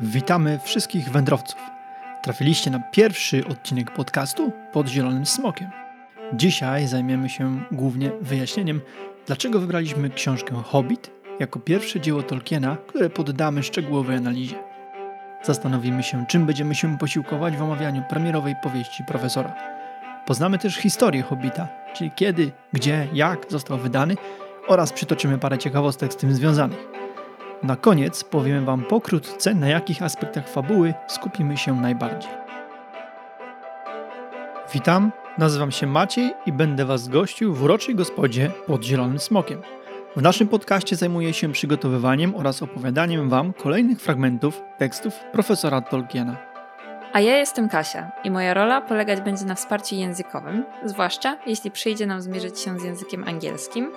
[0.00, 1.60] Witamy wszystkich wędrowców.
[2.22, 5.70] Trafiliście na pierwszy odcinek podcastu pod Zielonym Smokiem.
[6.32, 8.80] Dzisiaj zajmiemy się głównie wyjaśnieniem,
[9.26, 11.10] dlaczego wybraliśmy książkę Hobbit
[11.40, 14.56] jako pierwsze dzieło Tolkiena, które poddamy szczegółowej analizie.
[15.42, 19.54] Zastanowimy się, czym będziemy się posiłkować w omawianiu premierowej powieści profesora.
[20.26, 24.16] Poznamy też historię Hobbita, czyli kiedy, gdzie, jak został wydany
[24.68, 26.95] oraz przytoczymy parę ciekawostek z tym związanych.
[27.62, 32.30] Na koniec powiem Wam pokrótce, na jakich aspektach fabuły skupimy się najbardziej.
[34.74, 39.62] Witam, nazywam się Maciej i będę Was gościł w uroczej gospodzie pod Zielonym Smokiem.
[40.16, 46.55] W naszym podcaście zajmuję się przygotowywaniem oraz opowiadaniem Wam kolejnych fragmentów tekstów profesora Tolkiena.
[47.16, 52.06] A ja jestem Kasia i moja rola polegać będzie na wsparciu językowym, zwłaszcza jeśli przyjdzie
[52.06, 53.90] nam zmierzyć się z językiem angielskim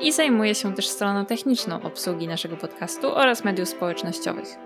[0.00, 4.56] i zajmuję się też stroną techniczną obsługi naszego podcastu oraz mediów społecznościowych.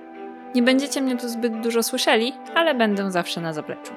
[0.54, 3.92] Nie będziecie mnie tu zbyt dużo słyszeli, ale będę zawsze na zapleczu.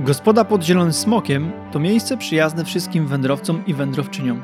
[0.00, 4.42] Gospoda pod Zielonym Smokiem to miejsce przyjazne wszystkim wędrowcom i wędrowczyniom.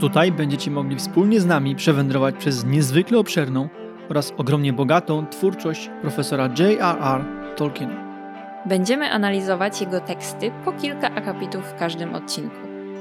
[0.00, 3.68] Tutaj będziecie mogli wspólnie z nami przewędrować przez niezwykle obszerną
[4.10, 7.24] oraz ogromnie bogatą twórczość profesora J.R.R.
[7.56, 8.05] Tolkiena.
[8.66, 12.56] Będziemy analizować jego teksty po kilka akapitów w każdym odcinku.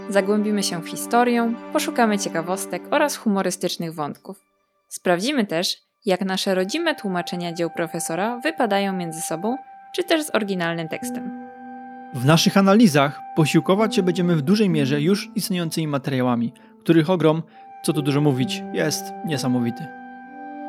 [0.10, 4.42] Zagłębimy się w historię, poszukamy ciekawostek oraz humorystycznych wątków.
[4.90, 9.58] Sprawdzimy też, jak nasze rodzime tłumaczenia dzieł profesora wypadają między sobą,
[9.96, 11.48] czy też z oryginalnym tekstem.
[12.14, 17.44] W naszych analizach posiłkować się będziemy w dużej mierze już istniejącymi materiałami, których ogrom,
[17.84, 19.88] co tu dużo mówić, jest niesamowity.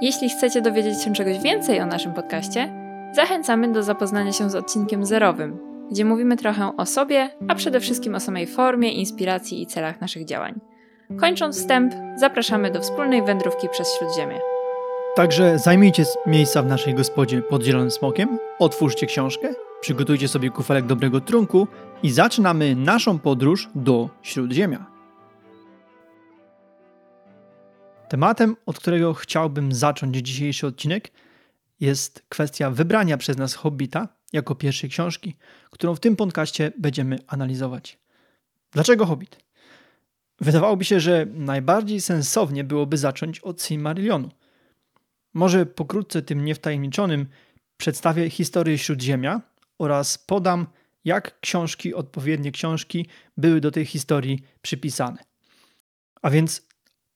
[0.01, 2.86] Jeśli chcecie dowiedzieć się czegoś więcej o naszym podcaście,
[3.17, 5.59] Zachęcamy do zapoznania się z odcinkiem zerowym,
[5.91, 10.25] gdzie mówimy trochę o sobie, a przede wszystkim o samej formie, inspiracji i celach naszych
[10.25, 10.61] działań.
[11.21, 14.41] Kończąc wstęp, zapraszamy do wspólnej wędrówki przez Śródziemie.
[15.15, 19.49] Także zajmijcie miejsca w naszej gospodzie pod Zielonym Smokiem, otwórzcie książkę,
[19.81, 21.67] przygotujcie sobie kufelek dobrego trunku
[22.03, 24.87] i zaczynamy naszą podróż do Śródziemia.
[28.09, 31.11] Tematem, od którego chciałbym zacząć dzisiejszy odcinek,
[31.81, 35.37] jest kwestia wybrania przez nas Hobbita jako pierwszej książki,
[35.71, 37.99] którą w tym podcaście będziemy analizować.
[38.71, 39.39] Dlaczego Hobbit?
[40.41, 44.31] Wydawałoby się, że najbardziej sensownie byłoby zacząć od Silmarillionu.
[45.35, 47.27] Może pokrótce tym niewtajemniczonym
[47.77, 49.41] przedstawię historię Śródziemia
[49.79, 50.67] oraz podam,
[51.05, 55.25] jak książki, odpowiednie książki były do tej historii przypisane.
[56.23, 56.67] A więc,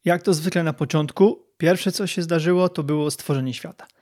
[0.04, 3.87] jak to zwykle na początku, pierwsze co się zdarzyło, to było stworzenie świata–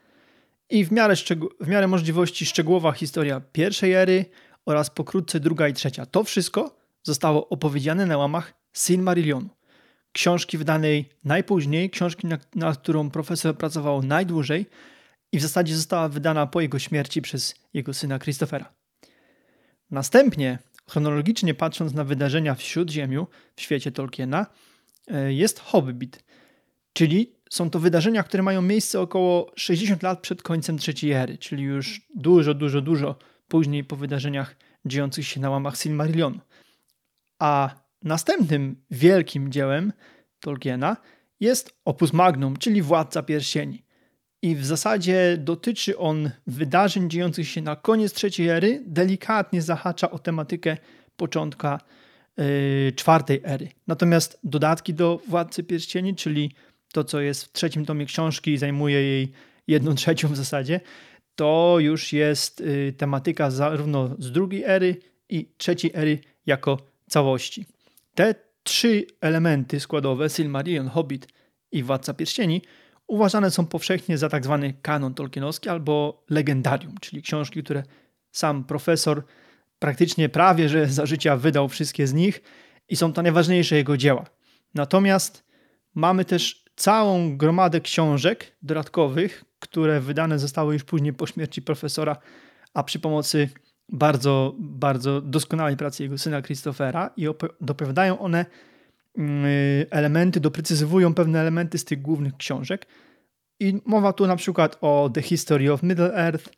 [0.70, 1.14] i w miarę,
[1.60, 4.24] w miarę możliwości szczegółowa historia pierwszej ery
[4.66, 6.06] oraz pokrótce druga i trzecia.
[6.06, 9.48] To wszystko zostało opowiedziane na łamach Silmarillionu.
[10.12, 14.66] Książki wydanej najpóźniej, książki, na, na którą profesor pracował najdłużej
[15.32, 18.72] i w zasadzie została wydana po jego śmierci przez jego syna Christophera.
[19.90, 20.58] Następnie,
[20.88, 24.46] chronologicznie patrząc na wydarzenia w Śródziemiu, w świecie Tolkiena,
[25.06, 26.24] e, jest Hobbit,
[26.92, 31.62] czyli są to wydarzenia, które mają miejsce około 60 lat przed końcem trzeciej ery, czyli
[31.62, 33.16] już dużo, dużo, dużo
[33.48, 36.40] później po wydarzeniach dziejących się na łamach Silmarillionu.
[37.38, 37.70] A
[38.02, 39.92] następnym wielkim dziełem
[40.40, 40.96] Tolkiena
[41.40, 43.82] jest Opus Magnum, czyli Władca Pierścieni.
[44.42, 50.18] I w zasadzie dotyczy on wydarzeń dziejących się na koniec trzeciej ery, delikatnie zahacza o
[50.18, 50.76] tematykę
[51.16, 51.80] początka
[52.36, 53.68] yy, czwartej ery.
[53.86, 56.54] Natomiast dodatki do Władcy Pierścieni, czyli
[56.92, 59.32] to, co jest w trzecim tomie książki, zajmuje jej
[59.66, 60.80] jedną trzecią w zasadzie,
[61.34, 64.96] to już jest y, tematyka zarówno z drugiej ery
[65.28, 66.78] i trzeciej ery jako
[67.08, 67.66] całości.
[68.14, 71.28] Te trzy elementy składowe, Silmarillion, Hobbit
[71.72, 72.62] i Władca Pierścieni,
[73.06, 77.82] uważane są powszechnie za tak zwany kanon tolkienowski albo legendarium, czyli książki, które
[78.32, 79.22] sam profesor
[79.78, 82.42] praktycznie prawie że za życia wydał wszystkie z nich
[82.88, 84.24] i są to najważniejsze jego dzieła.
[84.74, 85.44] Natomiast
[85.94, 92.16] mamy też całą gromadę książek dodatkowych, które wydane zostały już później po śmierci profesora,
[92.74, 93.48] a przy pomocy
[93.88, 97.26] bardzo, bardzo doskonałej pracy jego syna Christophera i
[97.60, 98.46] dopowiadają one
[99.18, 99.44] mm,
[99.90, 102.86] elementy, doprecyzowują pewne elementy z tych głównych książek.
[103.60, 106.48] I mowa tu na przykład o The History of Middle-earth,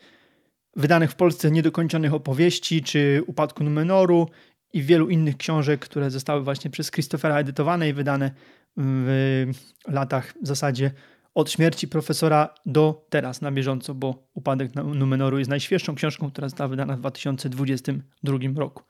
[0.76, 4.28] wydanych w Polsce niedokończonych opowieści, czy Upadku Numenoru
[4.72, 8.30] i wielu innych książek, które zostały właśnie przez Christophera edytowane i wydane
[8.76, 9.52] w
[9.88, 10.90] latach w zasadzie
[11.34, 16.68] od śmierci profesora do teraz na bieżąco, bo Upadek Numenoru jest najświeższą książką, która została
[16.68, 18.82] wydana w 2022 roku.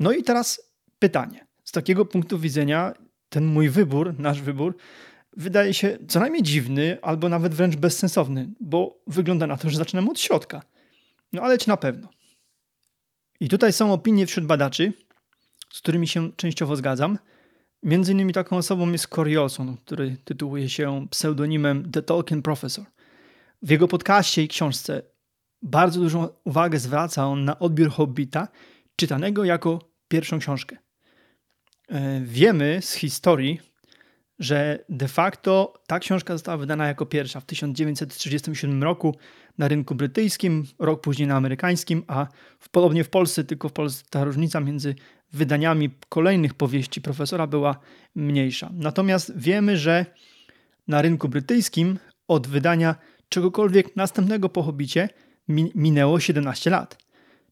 [0.00, 1.46] No i teraz pytanie.
[1.64, 2.94] Z takiego punktu widzenia
[3.28, 4.76] ten mój wybór, nasz wybór,
[5.36, 10.10] wydaje się co najmniej dziwny, albo nawet wręcz bezsensowny, bo wygląda na to, że zaczynamy
[10.10, 10.62] od środka.
[11.32, 12.08] No ale ci na pewno.
[13.40, 14.92] I tutaj są opinie wśród badaczy,
[15.72, 17.18] z którymi się częściowo zgadzam.
[17.82, 22.84] Między innymi taką osobą jest Cory Olson, który tytułuje się pseudonimem The Tolkien Professor.
[23.62, 25.02] W jego podcaście i książce
[25.62, 28.48] bardzo dużą uwagę zwraca on na odbiór Hobbita,
[28.96, 29.78] czytanego jako
[30.08, 30.76] pierwszą książkę.
[31.88, 33.60] E, wiemy z historii,
[34.38, 39.16] że de facto ta książka została wydana jako pierwsza w 1937 roku
[39.58, 42.26] na rynku brytyjskim, rok później na amerykańskim, a
[42.58, 44.94] w, podobnie w Polsce, tylko w Polsce ta różnica między
[45.32, 47.80] wydaniami kolejnych powieści profesora była
[48.14, 48.70] mniejsza.
[48.74, 50.06] Natomiast wiemy, że
[50.88, 51.98] na rynku brytyjskim
[52.28, 52.94] od wydania
[53.28, 55.08] czegokolwiek następnego po Hobbicie
[55.74, 56.98] minęło 17 lat.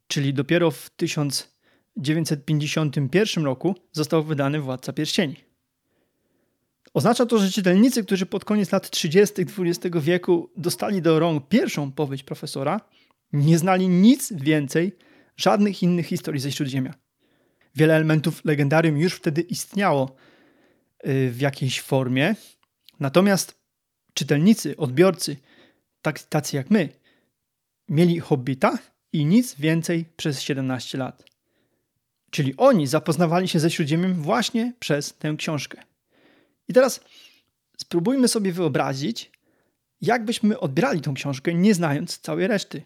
[0.06, 5.36] Czyli dopiero w 1951 roku został wydany Władca Pierścieni.
[6.94, 9.34] Oznacza to, że czytelnicy, którzy pod koniec lat 30.
[9.58, 12.80] XX wieku dostali do rąk pierwszą powieść profesora,
[13.32, 14.96] nie znali nic więcej,
[15.36, 16.94] żadnych innych historii ze Śródziemia.
[17.76, 20.16] Wiele elementów legendarium już wtedy istniało
[21.06, 22.34] y, w jakiejś formie,
[23.00, 23.58] natomiast
[24.14, 25.36] czytelnicy, odbiorcy,
[26.02, 26.88] tak, tacy jak my,
[27.88, 28.78] mieli hobbita
[29.12, 31.24] i nic więcej przez 17 lat.
[32.30, 35.82] Czyli oni zapoznawali się ze Śródziemiem właśnie przez tę książkę.
[36.68, 37.00] I teraz
[37.76, 39.30] spróbujmy sobie wyobrazić,
[40.00, 42.82] jak byśmy odbierali tą książkę, nie znając całej reszty.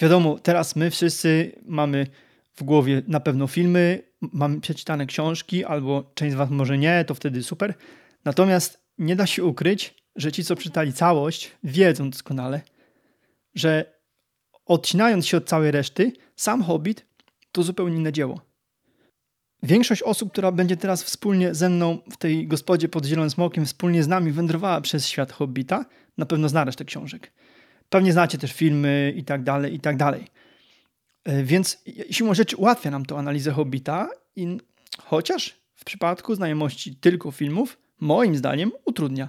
[0.00, 2.06] Wiadomo, teraz my wszyscy mamy
[2.54, 7.14] w głowie na pewno filmy, mamy przeczytane książki, albo część z Was może nie, to
[7.14, 7.74] wtedy super.
[8.24, 12.60] Natomiast nie da się ukryć, że ci, co czytali całość, wiedzą doskonale,
[13.54, 13.98] że
[14.66, 17.06] odcinając się od całej reszty, sam Hobbit
[17.52, 18.40] to zupełnie inne dzieło.
[19.62, 24.02] Większość osób, która będzie teraz wspólnie ze mną w tej gospodzie pod Zielonym Smokiem, wspólnie
[24.02, 25.84] z nami wędrowała przez świat Hobbita,
[26.18, 27.32] na pewno zna resztę książek.
[27.88, 30.26] Pewnie znacie też filmy i tak dalej, i tak dalej.
[31.24, 34.58] E, więc siłą rzeczy ułatwia nam to analizę Hobbita, i
[34.98, 39.28] chociaż w przypadku znajomości tylko filmów, moim zdaniem utrudnia.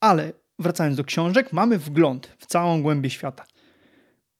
[0.00, 3.44] Ale wracając do książek, mamy wgląd w całą głębię świata.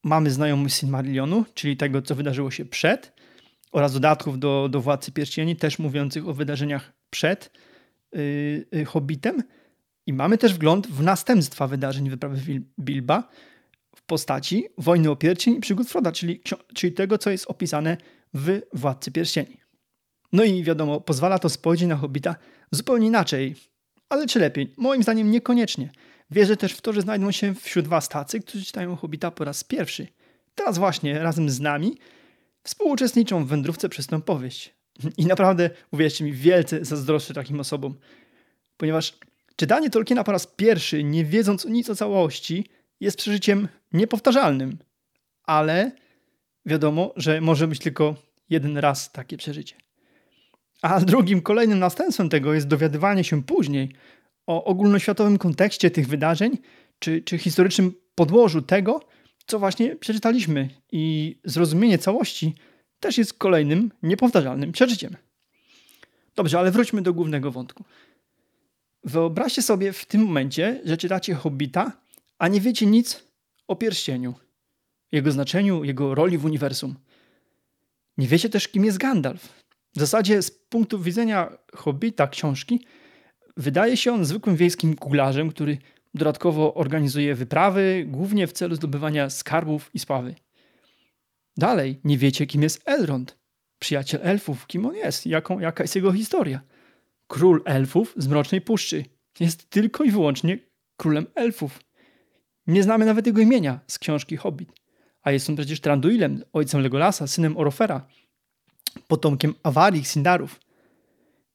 [0.04, 3.12] Mamy znajomość Silmarillionu, czyli tego, co wydarzyło się przed,
[3.72, 7.50] oraz dodatków do, do Władcy Pierścieni, też mówiących o wydarzeniach przed
[8.72, 9.42] yy, Hobbitem.
[10.06, 13.28] I mamy też wgląd w następstwa wydarzeń wyprawy Bilba
[14.06, 16.40] postaci Wojny o Pierścień i przygód Froda, czyli,
[16.74, 17.96] czyli tego, co jest opisane
[18.34, 19.60] w Władcy Pierścieni.
[20.32, 22.36] No i wiadomo, pozwala to spojrzeć na Hobbita
[22.70, 23.54] zupełnie inaczej.
[24.08, 24.72] Ale czy lepiej?
[24.76, 25.90] Moim zdaniem niekoniecznie.
[26.30, 29.64] Wierzę też w to, że znajdą się wśród Was tacy, którzy czytają Hobbita po raz
[29.64, 30.06] pierwszy.
[30.54, 31.98] Teraz właśnie, razem z nami,
[32.62, 34.74] współuczestniczą w wędrówce przez tę powieść.
[35.16, 37.94] I naprawdę, uwierzcie mi, wielce zazdroszczę takim osobom.
[38.76, 39.18] Ponieważ
[39.56, 42.66] czytanie Tolkiena po raz pierwszy, nie wiedząc nic o całości,
[43.00, 44.78] jest przeżyciem niepowtarzalnym.
[45.42, 45.92] Ale
[46.66, 48.14] wiadomo, że może być tylko
[48.50, 49.74] jeden raz takie przeżycie.
[50.82, 53.92] A drugim, kolejnym następstwem tego jest dowiadywanie się później
[54.46, 56.58] o ogólnoświatowym kontekście tych wydarzeń,
[56.98, 59.00] czy, czy historycznym podłożu tego,
[59.46, 62.54] co właśnie przeczytaliśmy i zrozumienie całości
[63.00, 65.16] też jest kolejnym niepowtarzalnym przeżyciem.
[66.36, 67.84] Dobrze, ale wróćmy do głównego wątku.
[69.04, 71.92] Wyobraźcie sobie w tym momencie, że czytacie Hobbita,
[72.38, 73.24] a nie wiecie nic
[73.68, 74.34] o pierścieniu,
[75.12, 76.94] jego znaczeniu, jego roli w uniwersum.
[78.18, 79.62] Nie wiecie też, kim jest Gandalf.
[79.94, 82.86] W zasadzie z punktu widzenia Hobbita książki
[83.56, 85.78] wydaje się on zwykłym wiejskim kuglarzem, który
[86.16, 90.34] Dodatkowo organizuje wyprawy, głównie w celu zdobywania skarbów i sławy.
[91.56, 93.38] Dalej, nie wiecie, kim jest Elrond,
[93.78, 96.60] przyjaciel elfów, kim on jest, jaką, jaka jest jego historia.
[97.26, 99.04] Król elfów z Mrocznej Puszczy
[99.40, 100.58] jest tylko i wyłącznie
[100.96, 101.80] królem elfów.
[102.66, 104.72] Nie znamy nawet jego imienia z książki Hobbit,
[105.22, 108.06] a jest on przecież Tranduilem, ojcem Legolasa, synem Orofera,
[109.08, 110.60] potomkiem Awarii, Sindarów.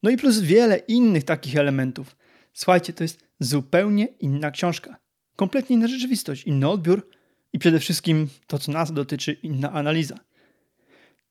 [0.04, 2.16] No i plus wiele innych takich elementów.
[2.54, 4.96] Słuchajcie, to jest zupełnie inna książka.
[5.36, 7.10] Kompletnie inna rzeczywistość, inny odbiór
[7.54, 10.20] i przede wszystkim to, co nas dotyczy, inna analiza.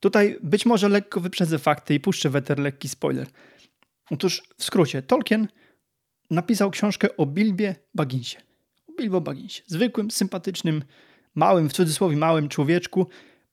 [0.00, 3.26] Tutaj być może lekko wyprzedzę fakty i puszczę weter lekki spoiler.
[4.10, 5.48] Otóż w skrócie, Tolkien
[6.30, 8.49] napisał książkę o Bilbie Bagginsie.
[9.00, 9.62] Bilbo Bagginsie.
[9.66, 10.82] Zwykłym, sympatycznym,
[11.34, 13.06] małym, w cudzysłowie małym człowieczku,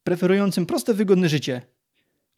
[0.04, 1.62] preferującym proste, wygodne życie.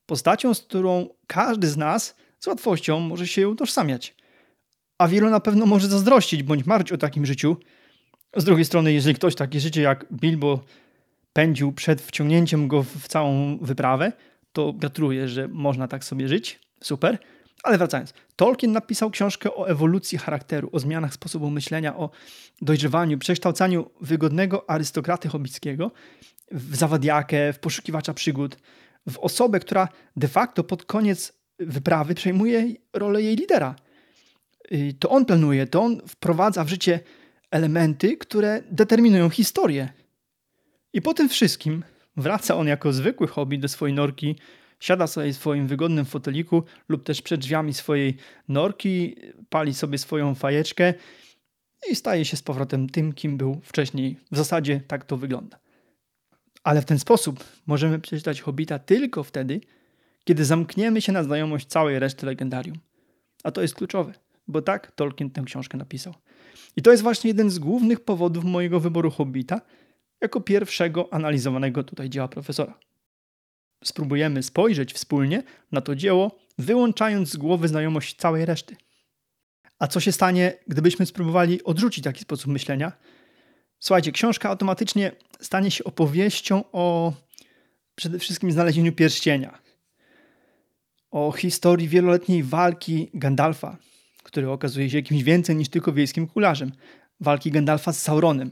[0.05, 4.15] Postacią, z którą każdy z nas z łatwością może się utożsamiać
[4.99, 7.57] a wielu na pewno może zazdrościć bądź marzyć o takim życiu.
[8.35, 10.59] Z drugiej strony, jeżeli ktoś takie życie jak Bilbo
[11.33, 14.11] pędził przed wciągnięciem go w całą wyprawę,
[14.53, 16.59] to gratuluję, że można tak sobie żyć.
[16.83, 17.17] Super.
[17.63, 22.09] Ale wracając, Tolkien napisał książkę o ewolucji charakteru, o zmianach sposobu myślenia, o
[22.61, 25.91] dojrzewaniu, przekształcaniu wygodnego arystokraty hobickiego
[26.51, 28.57] w zawadiakę, w poszukiwacza przygód,
[29.09, 33.75] w osobę, która de facto pod koniec wyprawy przejmuje rolę jej lidera.
[34.71, 36.99] Y, to on planuje, to on wprowadza w życie
[37.51, 39.89] elementy, które determinują historię.
[40.93, 41.83] I po tym wszystkim
[42.17, 44.35] wraca on jako zwykły hobby do swojej norki,
[44.79, 48.17] siada sobie w swoim wygodnym foteliku lub też przed drzwiami swojej
[48.47, 49.15] norki,
[49.49, 50.93] pali sobie swoją fajeczkę
[51.91, 54.17] i staje się z powrotem tym, kim był wcześniej.
[54.31, 55.59] W zasadzie tak to wygląda.
[56.63, 59.61] Ale w ten sposób możemy przeczytać Hobbita tylko wtedy,
[60.23, 62.77] kiedy zamkniemy się na znajomość całej reszty legendarium.
[63.43, 64.13] A to jest kluczowe,
[64.47, 66.13] bo tak Tolkien tę książkę napisał.
[66.75, 69.61] I to jest właśnie jeden z głównych powodów mojego wyboru Hobbita
[70.21, 72.79] jako pierwszego analizowanego tutaj dzieła profesora.
[73.83, 78.75] Spróbujemy spojrzeć wspólnie na to dzieło, wyłączając z głowy znajomość całej reszty.
[79.79, 82.91] A co się stanie, gdybyśmy spróbowali odrzucić taki sposób myślenia?
[83.79, 87.13] Słuchajcie, książka automatycznie stanie się opowieścią o
[87.95, 89.59] przede wszystkim znalezieniu pierścienia.
[91.11, 93.77] O historii wieloletniej walki Gandalfa,
[94.23, 96.71] który okazuje się jakimś więcej niż tylko wiejskim kularzem.
[97.19, 98.51] Walki Gandalfa z Sauronem.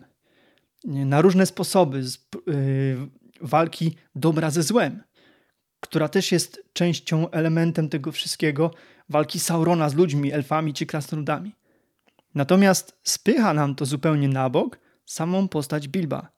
[0.83, 2.97] Na różne sposoby z, yy,
[3.41, 5.03] walki dobra ze złem,
[5.79, 8.71] która też jest częścią, elementem tego wszystkiego,
[9.09, 11.55] walki Saurona z ludźmi, elfami czy krasnoludami.
[12.35, 16.31] Natomiast spycha nam to zupełnie na bok samą postać Bilba.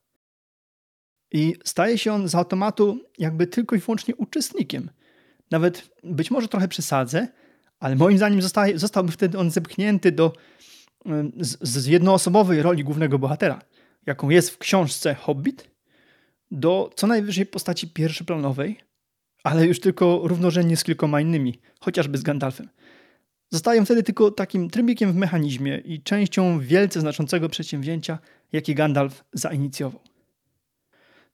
[1.32, 4.90] I staje się on z automatu jakby tylko i wyłącznie uczestnikiem.
[5.52, 7.28] Nawet być może trochę przesadzę,
[7.80, 10.34] ale moim zdaniem zostaje, zostałby wtedy on zepchnięty do
[11.40, 13.62] z, z jednoosobowej roli głównego bohatera,
[14.06, 15.70] jaką jest w książce Hobbit,
[16.52, 18.80] do co najwyżej postaci pierwszoplanowej,
[19.44, 22.70] ale już tylko równorzędnie z kilkoma innymi, chociażby z Gandalfem.
[23.50, 28.20] Zostają wtedy tylko takim trybikiem w mechanizmie i częścią wielce znaczącego przedsięwzięcia,
[28.52, 30.02] jakie Gandalf zainicjował.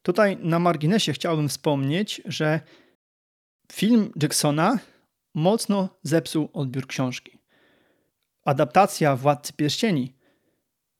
[0.01, 2.59] Tutaj na marginesie chciałbym wspomnieć, że
[3.71, 4.79] film Jacksona
[5.33, 7.39] mocno zepsuł odbiór książki.
[8.45, 10.13] Adaptacja Władcy Pierścieni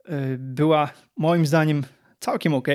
[0.10, 1.84] y, była moim zdaniem
[2.20, 2.68] całkiem ok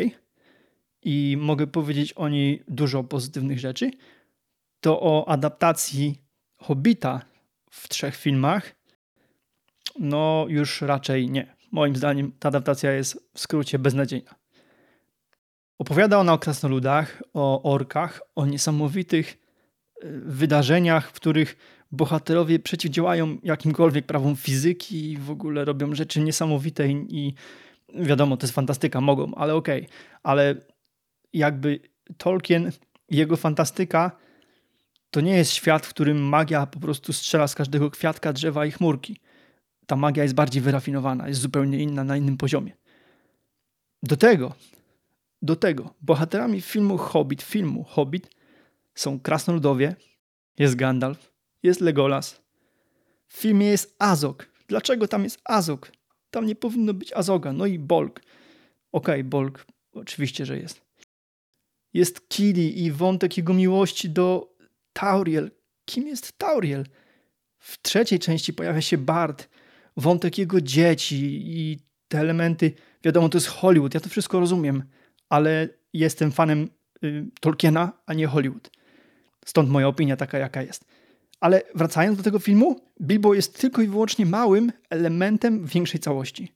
[1.03, 3.91] i mogę powiedzieć o niej dużo pozytywnych rzeczy.
[4.81, 6.23] To o adaptacji
[6.57, 7.23] Hobbita
[7.71, 8.75] w trzech filmach,
[9.99, 11.57] no już raczej nie.
[11.73, 14.35] Moim zdaniem ta adaptacja jest w skrócie beznadziejna.
[15.79, 19.39] Opowiada ona o krasnoludach, o orkach, o niesamowitych
[20.05, 21.57] y, wydarzeniach, w których
[21.93, 27.35] bohaterowie przeciwdziałają jakimkolwiek prawom fizyki i w ogóle robią rzeczy niesamowite i
[27.95, 29.83] wiadomo, to jest fantastyka, mogą, ale okej.
[29.83, 29.97] Okay.
[30.23, 30.55] Ale
[31.33, 31.81] jakby
[32.17, 32.73] Tolkien,
[33.09, 34.17] jego fantastyka
[35.11, 38.71] to nie jest świat, w którym magia po prostu strzela z każdego kwiatka, drzewa i
[38.71, 39.21] chmurki.
[39.87, 42.77] Ta magia jest bardziej wyrafinowana, jest zupełnie inna, na innym poziomie.
[44.03, 44.55] Do tego,
[45.43, 48.31] do tego, bohaterami filmu Hobbit, filmu Hobbit
[48.95, 49.97] są krasnoludowie,
[50.59, 52.43] jest Gandalf, jest Legolas.
[53.29, 54.47] W filmie jest Azog.
[54.69, 55.93] Dlaczego tam jest Azog?
[56.31, 57.53] Tam nie powinno być Azoga.
[57.53, 58.21] No i Bolg.
[58.93, 60.81] Okej, okay, Bolg, oczywiście, że jest.
[61.95, 64.50] Jest Kili i wątek jego miłości do
[65.01, 65.51] Tauriel.
[65.85, 66.87] Kim jest Tauriel?
[67.59, 69.49] W trzeciej części pojawia się Bart,
[69.97, 71.79] wątek jego dzieci i
[72.09, 72.73] te elementy.
[73.05, 74.83] Wiadomo, to jest Hollywood, ja to wszystko rozumiem,
[75.29, 76.69] ale jestem fanem
[77.05, 78.71] y, Tolkiena, a nie Hollywood.
[79.45, 80.85] Stąd moja opinia taka, jaka jest.
[81.41, 86.53] Ale wracając do tego filmu, Bilbo jest tylko i wyłącznie małym elementem większej całości.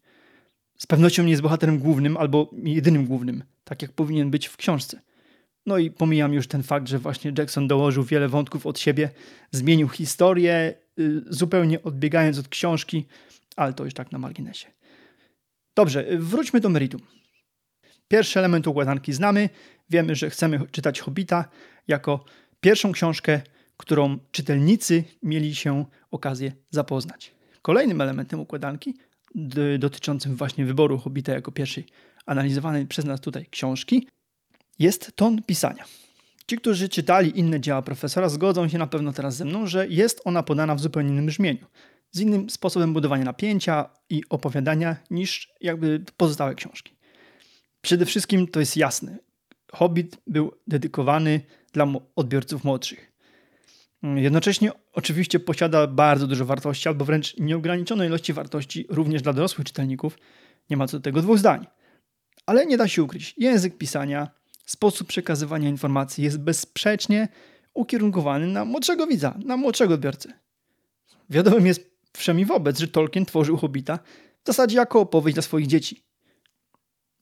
[0.79, 5.01] Z pewnością nie jest bohaterem głównym albo jedynym głównym, tak jak powinien być w książce.
[5.67, 9.11] No i pomijam już ten fakt, że właśnie Jackson dołożył wiele wątków od siebie,
[9.51, 13.07] zmienił historię, y, zupełnie odbiegając od książki,
[13.57, 14.67] ale to już tak na marginesie.
[15.77, 17.01] Dobrze, y, wróćmy do meritum.
[18.09, 19.49] Pierwszy element układanki znamy.
[19.91, 21.49] Wiemy, że chcemy czytać Hobbita
[21.89, 22.25] jako
[22.61, 23.41] pierwszą książkę,
[23.77, 27.35] którą czytelnicy mieli się okazję zapoznać.
[27.63, 28.95] Kolejnym elementem układanki
[29.79, 31.87] dotyczącym właśnie wyboru Hobbita jako pierwszej
[32.27, 34.09] analizowanej przez nas tutaj książki
[34.79, 35.85] jest ton pisania.
[36.47, 40.21] Ci, którzy czytali inne dzieła profesora, zgodzą się na pewno teraz ze mną, że jest
[40.25, 41.67] ona podana w zupełnie innym brzmieniu,
[42.11, 46.95] z innym sposobem budowania napięcia i opowiadania niż jakby pozostałe książki.
[47.81, 49.19] Przede wszystkim to jest jasne.
[49.73, 51.41] Hobbit był dedykowany
[51.73, 53.13] dla odbiorców młodszych.
[54.15, 60.19] Jednocześnie oczywiście posiada bardzo dużo wartości, albo wręcz nieograniczonej ilości wartości również dla dorosłych czytelników.
[60.71, 61.67] Nie ma co do tego dwóch zdań.
[62.47, 63.35] Ale nie da się ukryć.
[63.37, 64.31] Język pisania,
[64.67, 67.29] Sposób przekazywania informacji jest bezsprzecznie
[67.75, 70.33] ukierunkowany na młodszego widza, na młodszego odbiorcę.
[71.31, 73.99] Wiadomym jest wszemi wobec, że Tolkien tworzył Hobbita
[74.45, 76.03] w zasadzie jako opowieść dla swoich dzieci.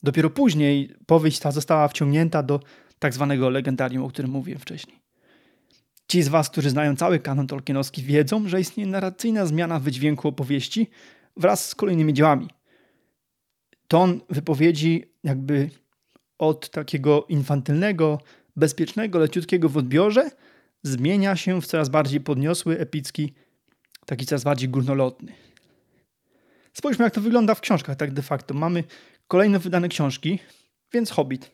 [0.03, 2.61] Dopiero później powieść ta została wciągnięta do
[2.99, 5.03] tak zwanego legendarium, o którym mówiłem wcześniej.
[6.09, 10.91] Ci z Was, którzy znają cały kanon tolkienowski, wiedzą, że istnieje narracyjna zmiana wydźwięku opowieści
[11.37, 12.49] wraz z kolejnymi dziełami.
[13.89, 15.71] Ton wypowiedzi jakby
[16.43, 18.21] od takiego infantylnego,
[18.57, 20.31] bezpiecznego, leciutkiego w odbiorze
[20.83, 23.33] zmienia się w coraz bardziej podniosły, epicki,
[24.07, 25.33] taki coraz bardziej górnolotny.
[26.73, 28.55] Spójrzmy, jak to wygląda w książkach tak de facto.
[28.55, 28.85] Mamy
[29.29, 30.39] kolejno wydane książki,
[30.93, 31.51] więc Hobbit,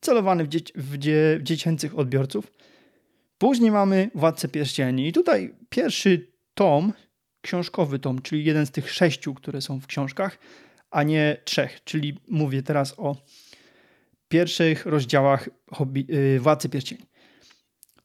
[0.00, 2.52] celowany w, dzieci w, dzie w dziecięcych odbiorców.
[3.38, 6.92] Później mamy Władcę Pierścieni i tutaj pierwszy tom,
[7.40, 10.38] książkowy tom, czyli jeden z tych sześciu, które są w książkach,
[10.90, 13.16] a nie trzech, czyli mówię teraz o
[14.32, 16.06] pierwszych rozdziałach Hobby,
[16.40, 17.02] Władcy Pierścieni.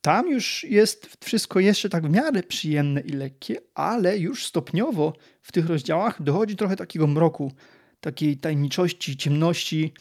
[0.02, 5.52] Tam już jest wszystko jeszcze tak w miarę przyjemne i lekkie, ale już stopniowo w
[5.52, 7.52] tych rozdziałach dochodzi trochę takiego mroku,
[8.00, 9.94] takiej tajemniczości, ciemności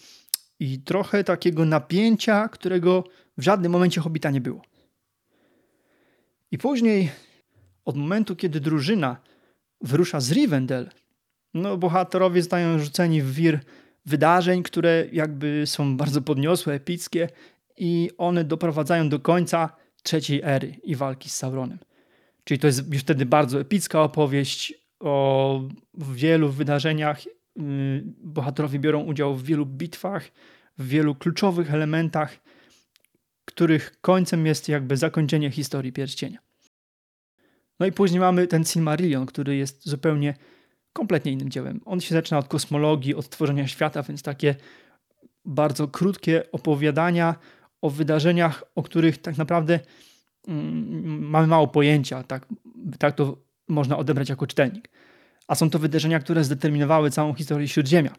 [0.60, 3.04] i trochę takiego napięcia, którego
[3.38, 4.62] w żadnym momencie Hobbita nie było.
[6.50, 7.10] I później,
[7.84, 9.16] od momentu, kiedy drużyna
[9.80, 10.90] wyrusza z Rivendell,
[11.54, 13.60] no bohaterowie zostają rzuceni w wir
[14.06, 17.28] wydarzeń, które jakby są bardzo podniosłe, epickie
[17.76, 21.78] i one doprowadzają do końca trzeciej ery i walki z Sauronem.
[22.44, 25.60] Czyli to jest już wtedy bardzo epicka opowieść o
[25.94, 27.26] wielu wydarzeniach.
[27.26, 30.30] Y, bohaterowie biorą udział w wielu bitwach,
[30.78, 32.36] w wielu kluczowych elementach,
[33.44, 36.38] których końcem jest jakby zakończenie historii pierścienia.
[37.80, 40.34] No i później mamy ten Silmarillion, który jest zupełnie
[40.96, 41.80] kompletnie innym dziełem.
[41.84, 44.54] On się zaczyna od kosmologii, od tworzenia świata, więc takie
[45.44, 47.34] bardzo krótkie opowiadania
[47.82, 49.80] o wydarzeniach, o których tak naprawdę
[50.48, 52.22] mm, mamy mało pojęcia.
[52.22, 52.46] Tak,
[52.98, 53.36] tak to
[53.68, 54.88] można odebrać jako czytelnik.
[55.48, 58.14] A są to wydarzenia, które zdeterminowały całą historię Śródziemia.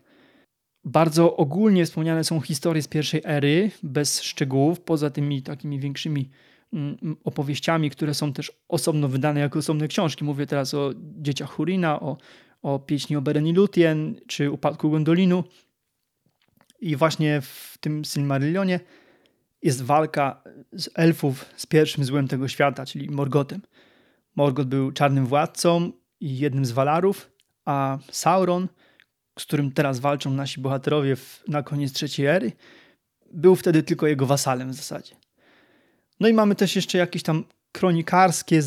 [0.83, 6.29] Bardzo ogólnie wspomniane są historie z pierwszej ery, bez szczegółów, poza tymi takimi większymi
[6.73, 10.23] mm, opowieściami, które są też osobno wydane jako osobne książki.
[10.23, 12.17] Mówię teraz o dzieciach Hurina, o,
[12.61, 15.43] o pieśni o Beren i Lutien, czy upadku Gondolinu.
[16.79, 18.79] I właśnie w tym Silmarillionie
[19.63, 20.43] jest walka
[20.73, 23.61] z elfów z pierwszym złem tego świata, czyli Morgotem.
[24.35, 27.31] Morgot był czarnym władcą i jednym z Walarów,
[27.65, 28.67] a Sauron,
[29.39, 32.51] z którym teraz walczą nasi bohaterowie w, na koniec trzeciej ery,
[33.33, 35.15] był wtedy tylko jego wasalem w zasadzie.
[36.19, 38.61] No i mamy też jeszcze jakieś tam kronikarskie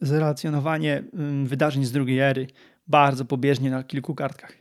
[0.00, 1.02] zrelacjonowanie
[1.44, 2.46] wydarzeń z drugiej ery,
[2.90, 4.52] bardzo pobieżnie na kilku kartkach.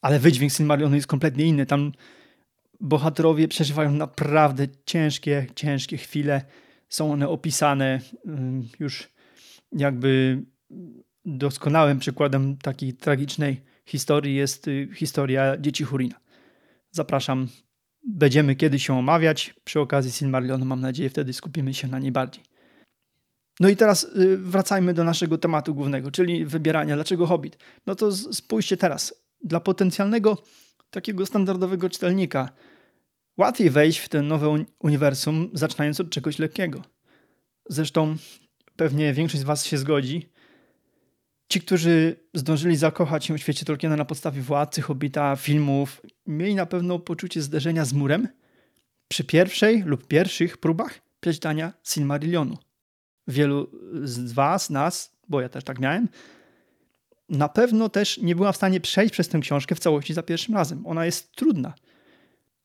[0.00, 1.66] Ale wydźwięk Silmarillionu jest kompletnie inny.
[1.66, 1.92] Tam
[2.80, 6.42] bohaterowie przeżywają naprawdę ciężkie, ciężkie chwile.
[6.88, 8.00] Są one opisane
[8.80, 9.08] już
[9.72, 10.42] jakby
[11.24, 16.20] doskonałym przykładem takiej tragicznej historii jest y, historia dzieci Hurina.
[16.90, 17.48] Zapraszam,
[18.06, 19.54] będziemy kiedyś się omawiać.
[19.64, 22.44] Przy okazji Silmarillionu mam nadzieję wtedy skupimy się na niej bardziej.
[23.60, 26.94] No i teraz y, wracajmy do naszego tematu głównego, czyli wybierania.
[26.94, 27.58] Dlaczego Hobbit?
[27.86, 29.14] No to spójrzcie teraz.
[29.44, 30.42] Dla potencjalnego
[30.90, 32.48] takiego standardowego czytelnika
[33.36, 36.82] łatwiej wejść w ten nowe uniwersum, zaczynając od czegoś lekkiego.
[37.68, 38.16] Zresztą
[38.76, 40.28] pewnie większość z Was się zgodzi.
[41.52, 46.66] Ci, którzy zdążyli zakochać się w świecie Tolkiena na podstawie władcy, hobita, filmów, mieli na
[46.66, 48.28] pewno poczucie zderzenia z murem
[49.08, 52.67] przy pierwszej lub pierwszych próbach przeczytania Silmarillionu.
[53.28, 53.70] Wielu
[54.02, 56.08] z Was, nas, bo ja też tak miałem,
[57.28, 60.54] na pewno też nie była w stanie przejść przez tę książkę w całości za pierwszym
[60.54, 60.86] razem.
[60.86, 61.74] Ona jest trudna.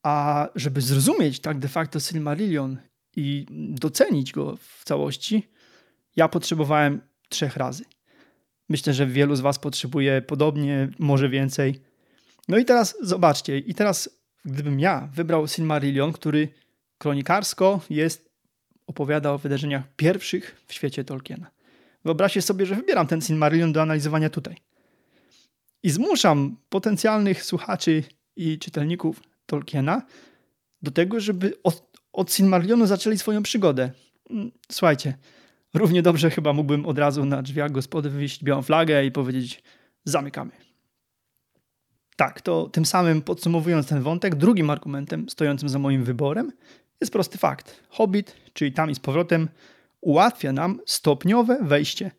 [0.04, 2.78] A żeby zrozumieć tak de facto Silmarillion
[3.16, 5.50] i docenić go w całości,
[6.16, 7.84] ja potrzebowałem trzech razy.
[8.70, 11.82] Myślę, że wielu z Was potrzebuje podobnie, może więcej.
[12.48, 14.10] No i teraz zobaczcie, i teraz
[14.46, 16.48] gdybym ja wybrał Silmarillion, który
[16.98, 18.33] kronikarsko jest,
[18.88, 21.52] opowiada o wydarzeniach pierwszych w świecie Tolkiena.
[22.06, 24.56] Wyobraźcie sobie, że wybieram ten Silmarillion do analizowania tutaj.
[25.84, 28.04] I zmuszam potencjalnych słuchaczy
[28.36, 30.02] i czytelników Tolkiena
[30.82, 33.92] do tego, żeby od, od Silmarillionu zaczęli swoją przygodę.
[34.30, 35.18] Mm, słuchajcie,
[35.74, 39.64] równie dobrze chyba mógłbym od razu na drzwiach gospody wywieźć białą flagę i powiedzieć
[40.06, 40.52] zamykamy.
[42.16, 46.52] Tak, to tym samym podsumowując ten wątek, drugim argumentem stojącym za moim wyborem
[47.04, 47.80] jest prosty fakt.
[47.90, 49.50] Hobbit, czyli tam i z powrotem,
[50.02, 52.12] ułatwia nam stopniowe wejście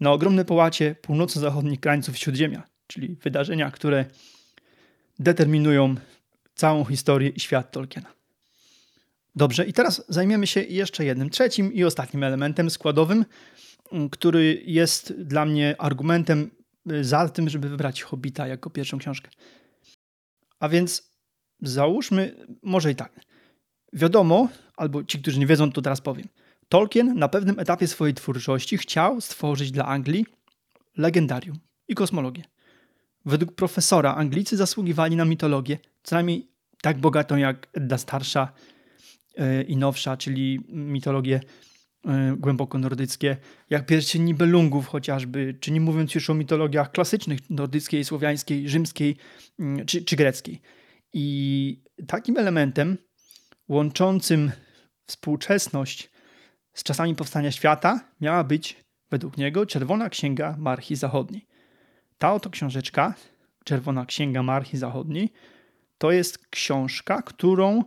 [0.00, 4.04] na ogromne połacie północno-zachodnich krańców Śródziemia, czyli wydarzenia, które
[5.18, 5.94] determinują
[6.54, 8.12] całą historię i świat Tolkiena.
[9.36, 13.24] Dobrze, i teraz zajmiemy się jeszcze jednym, trzecim i ostatnim elementem składowym
[14.10, 16.50] który jest dla mnie argumentem
[16.92, 19.30] y, za tym, żeby wybrać Hobbita jako pierwszą książkę.
[20.60, 21.12] A więc
[21.62, 23.20] załóżmy, może i tak.
[23.92, 26.28] Wiadomo, albo ci, którzy nie wiedzą, to teraz powiem.
[26.68, 30.26] Tolkien na pewnym etapie swojej twórczości chciał stworzyć dla Anglii
[30.96, 32.44] legendarium i kosmologię.
[33.24, 36.48] Według profesora Anglicy zasługiwali na mitologię, co najmniej
[36.82, 38.52] tak bogatą jak Edda Starsza
[39.38, 41.40] yy, i Nowsza, czyli mitologię
[42.04, 43.36] yy, głęboko nordyckie,
[43.70, 49.16] jak pierścień Nibelungów chociażby, czy nie mówiąc już o mitologiach klasycznych, nordyckiej, słowiańskiej, rzymskiej
[49.58, 50.60] yy, czy, czy greckiej.
[51.12, 52.98] I takim elementem
[53.68, 54.52] łączącym
[55.06, 56.10] współczesność
[56.72, 61.46] z czasami powstania świata miała być, według niego, Czerwona Księga Marchi Zachodniej.
[62.18, 63.14] Ta oto książeczka,
[63.64, 65.32] Czerwona Księga Marchi Zachodniej,
[65.98, 67.84] to jest książka, którą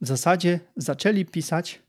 [0.00, 1.82] w zasadzie zaczęli pisać,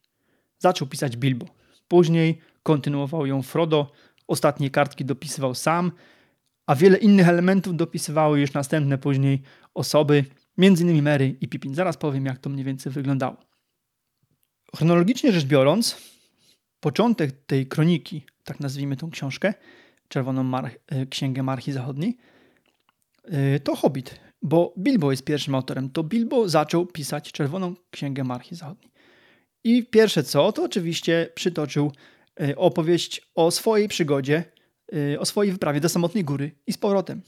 [0.59, 1.45] zaczął pisać Bilbo.
[1.87, 3.91] Później kontynuował ją Frodo,
[4.27, 5.91] ostatnie kartki dopisywał sam,
[6.67, 9.41] a wiele innych elementów dopisywały już następne później
[9.73, 10.25] osoby,
[10.61, 11.75] między innymi Mary i Pippin.
[11.75, 13.37] Zaraz powiem, jak to mniej więcej wyglądało.
[14.75, 15.97] Chronologicznie rzecz biorąc,
[16.79, 19.53] początek tej kroniki, tak nazwijmy tą książkę,
[20.07, 22.17] Czerwoną Mar e, Księgę Marchi Zachodniej,
[23.23, 25.89] e, to Hobbit, bo Bilbo jest pierwszym autorem.
[25.89, 28.91] To Bilbo zaczął pisać Czerwoną Księgę Marchi Zachodniej.
[29.63, 31.91] I pierwsze co, to oczywiście przytoczył
[32.41, 34.43] e, opowieść o swojej przygodzie,
[35.19, 37.21] o swojej wyprawie do samotnej góry i z powrotem.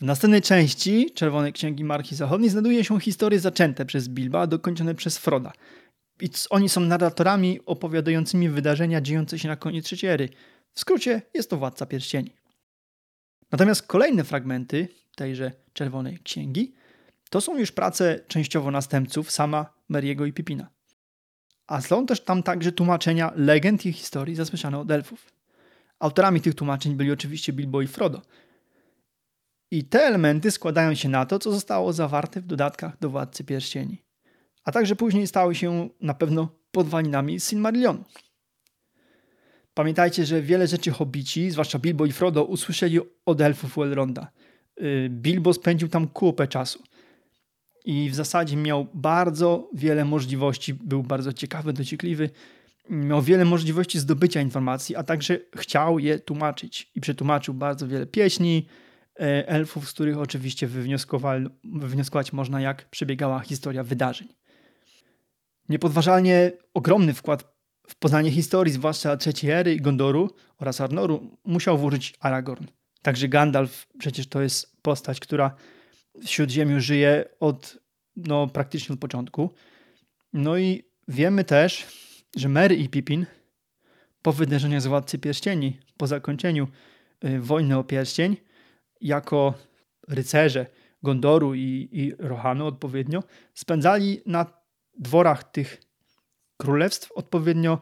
[0.00, 5.18] W następnej części Czerwonej Księgi Marchi Zachodniej znajduje się historie zaczęte przez Bilba, dokończone przez
[5.18, 5.52] Froda.
[6.20, 10.28] I oni są narratorami opowiadającymi wydarzenia dziejące się na koniec trzeciej ery.
[10.74, 12.32] W skrócie jest to Władca Pierścieni.
[13.52, 16.74] Natomiast kolejne fragmenty tejże Czerwonej Księgi
[17.30, 20.70] to są już prace częściowo następców sama Meriego i Pipina.
[21.66, 25.32] A są też tam także tłumaczenia legend i historii zasłyszane od elfów.
[25.98, 28.22] Autorami tych tłumaczeń byli oczywiście Bilbo i Frodo.
[29.70, 34.02] I te elementy składają się na to, co zostało zawarte w dodatkach do Władcy Pierścieni.
[34.64, 38.04] A także później stały się na pewno podwalinami Silmarillionu.
[39.74, 44.30] Pamiętajcie, że wiele rzeczy hobbici, zwłaszcza Bilbo i Frodo, usłyszeli od elfów Elronda.
[44.80, 46.82] Y, Bilbo spędził tam kupę czasu.
[47.84, 52.30] I w zasadzie miał bardzo wiele możliwości, był bardzo ciekawy, dociekliwy,
[52.90, 56.90] miał wiele możliwości zdobycia informacji, a także chciał je tłumaczyć.
[56.94, 58.66] I przetłumaczył bardzo wiele pieśni,
[59.46, 60.68] elfów, z których oczywiście
[61.64, 64.28] wywnioskować można, jak przebiegała historia wydarzeń.
[65.68, 67.54] Niepodważalnie ogromny wkład
[67.88, 72.66] w poznanie historii, zwłaszcza trzeciej ery Gondoru oraz Arnoru, musiał włożyć Aragorn.
[73.02, 75.54] Także Gandalf przecież to jest postać, która
[76.14, 77.78] w Śródziemiu żyje od
[78.16, 79.50] no, praktycznie od początku.
[80.32, 81.86] No i wiemy też,
[82.36, 83.26] że Merry i Pippin
[84.22, 86.68] po wydarzeniach z Władcy Pierścieni, po zakończeniu
[87.24, 88.36] y, wojny o pierścień,
[89.00, 89.54] jako
[90.08, 90.66] rycerze
[91.02, 93.22] Gondoru i, i Rohanu odpowiednio,
[93.54, 94.46] spędzali na
[94.98, 95.82] dworach tych
[96.56, 97.80] królestw odpowiednio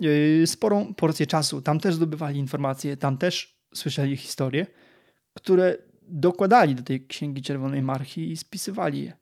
[0.00, 1.62] yy, sporą porcję czasu.
[1.62, 4.66] Tam też zdobywali informacje, tam też słyszeli historie,
[5.34, 9.12] które dokładali do tej Księgi Czerwonej Marchi i spisywali je.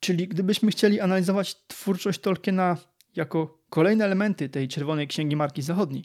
[0.00, 2.76] Czyli gdybyśmy chcieli analizować twórczość Tolkiena
[3.16, 6.04] jako kolejne elementy tej Czerwonej Księgi Marki Zachodniej,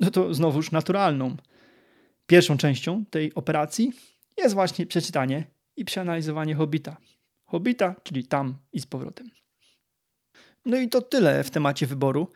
[0.00, 1.36] no to znowuż naturalną
[2.26, 3.92] pierwszą częścią tej operacji
[4.38, 5.44] jest właśnie przeczytanie
[5.76, 6.96] i przeanalizowanie Hobbita.
[7.44, 9.30] Hobbita, czyli tam i z powrotem.
[10.66, 12.28] No i to tyle w temacie wyboru.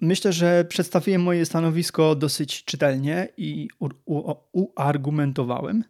[0.00, 3.68] Myślę, że przedstawiłem moje stanowisko dosyć czytelnie i
[4.52, 5.84] uargumentowałem.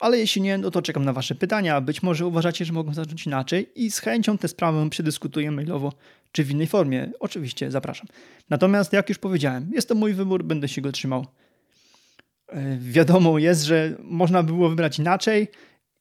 [0.00, 1.80] Ale jeśli nie, no to czekam na Wasze pytania.
[1.80, 5.92] Być może uważacie, że mogą zacząć inaczej i z chęcią tę sprawę przedyskutuję mailowo
[6.32, 7.10] czy w innej formie.
[7.20, 8.06] Oczywiście zapraszam.
[8.50, 11.26] Natomiast, jak już powiedziałem, jest to mój wybór, będę się go trzymał.
[12.54, 15.48] E, wiadomo jest, że można było wybrać inaczej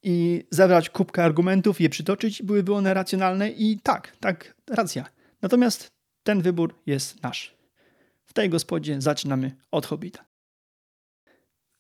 [0.03, 5.05] i zebrać kubkę argumentów, je przytoczyć, byłyby one racjonalne i tak, tak, racja.
[5.41, 5.91] Natomiast
[6.23, 7.55] ten wybór jest nasz.
[8.25, 10.25] W tej gospodzie zaczynamy od Hobbita.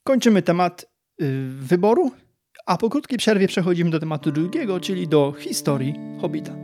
[0.03, 0.85] Kończymy temat
[1.19, 2.11] yy, wyboru,
[2.65, 6.55] a po krótkiej przerwie przechodzimy do tematu drugiego, czyli do historii Hobbita.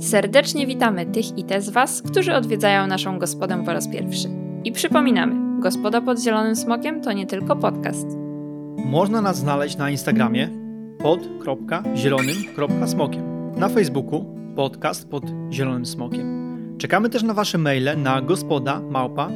[0.00, 4.28] Serdecznie witamy tych i te z Was, którzy odwiedzają naszą gospodę po raz pierwszy.
[4.64, 8.06] I przypominamy, Gospoda pod Zielonym Smokiem to nie tylko podcast–
[8.86, 10.50] można nas znaleźć na Instagramie
[10.98, 13.22] pod.zielonym.smokiem,
[13.56, 14.24] na Facebooku
[14.56, 16.46] podcast pod Zielonym Smokiem.
[16.78, 19.30] Czekamy też na Wasze maile na gospoda małpa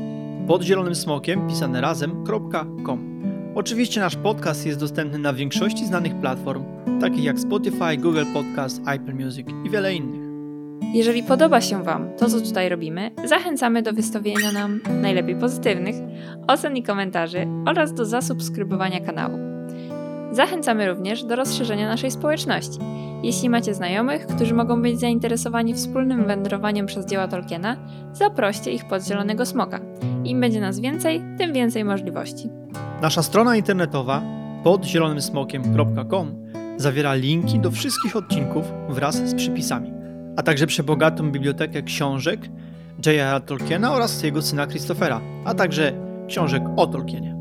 [0.47, 3.21] pod zielonym smokiem pisane razem.com.
[3.55, 6.65] Oczywiście nasz podcast jest dostępny na większości znanych platform,
[7.01, 10.20] takich jak Spotify, Google Podcast, Apple Music i wiele innych.
[10.95, 15.97] Jeżeli podoba się Wam to, co tutaj robimy, zachęcamy do wystawienia nam najlepiej pozytywnych
[16.47, 19.39] ocen i komentarzy oraz do zasubskrybowania kanału.
[20.33, 22.79] Zachęcamy również do rozszerzenia naszej społeczności.
[23.23, 27.77] Jeśli macie znajomych, którzy mogą być zainteresowani wspólnym wędrowaniem przez dzieła Tolkiena,
[28.13, 29.81] zaproście ich pod Zielonego Smoka.
[30.25, 32.51] Im będzie nas więcej, tym więcej możliwości.
[33.03, 34.23] Nasza strona internetowa
[34.65, 39.93] podzielonemsmokiem.com zawiera linki do wszystkich odcinków wraz z przypisami,
[40.41, 42.41] a także przebogatą bibliotekę książek
[43.07, 43.43] J.R.R.
[43.43, 45.93] Tolkiena oraz jego syna Christophera, a także
[46.29, 47.37] książek o Tolkienie.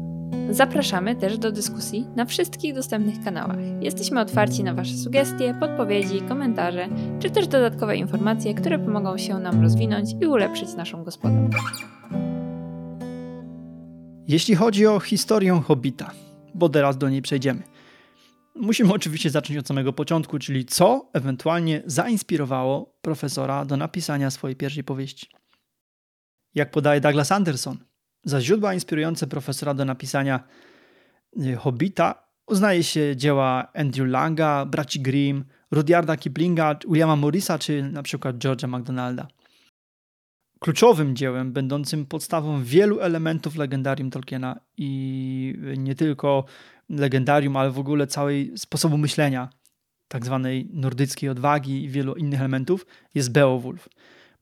[0.50, 3.58] Zapraszamy też do dyskusji na wszystkich dostępnych kanałach.
[3.82, 6.88] Jesteśmy otwarci na Wasze sugestie, podpowiedzi, komentarze,
[7.20, 11.50] czy też dodatkowe informacje, które pomogą się nam rozwinąć i ulepszyć naszą gospodę.
[14.28, 16.12] Jeśli chodzi o historię Hobbita,
[16.54, 17.64] bo teraz do niej przejdziemy.
[18.60, 24.84] Musimy oczywiście zacząć od samego początku, czyli co ewentualnie zainspirowało profesora do napisania swojej pierwszej
[24.84, 25.28] powieści.
[26.56, 27.78] Jak podaje Douglas Anderson,
[28.24, 30.43] za źródła inspirujące profesora do napisania
[31.38, 38.04] y, Hobbita uznaje się dzieła Andrew Langa, braci Grimm, Rudyarda Kiplinga, Williama Morrisa czy na
[38.04, 39.28] przykład George'a MacDonalda.
[40.60, 46.45] Kluczowym dziełem, będącym podstawą wielu elementów legendarium Tolkiena i nie tylko
[46.89, 49.49] legendarium, ale w ogóle całej sposobu myślenia,
[50.08, 53.89] tak zwanej nordyckiej odwagi i wielu innych elementów, jest Beowulf.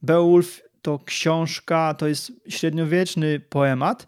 [0.02, 4.08] Beowulf to książka, to jest średniowieczny poemat,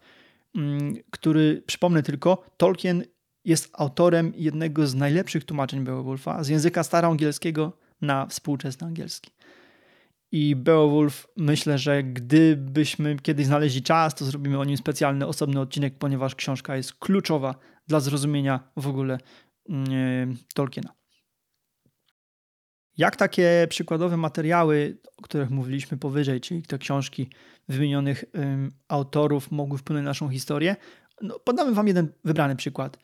[0.56, 3.04] mm, który, przypomnę tylko, Tolkien
[3.46, 9.32] jest autorem jednego z najlepszych tłumaczeń Beowulfa z języka staroangielskiego na współczesny angielski.
[10.32, 15.98] I Beowulf, myślę, że gdybyśmy kiedyś znaleźli czas, to zrobimy o nim specjalny, osobny odcinek,
[15.98, 17.56] ponieważ książka jest kluczowa
[17.90, 19.18] dla zrozumienia w ogóle
[19.70, 20.94] mm, Tolkiena.
[22.98, 27.30] Jak takie przykładowe materiały, o których mówiliśmy powyżej, czyli te książki
[27.68, 30.76] wymienionych ym, autorów mogły wpłynąć na naszą historię?
[31.22, 32.98] No, podamy Wam jeden wybrany przykład.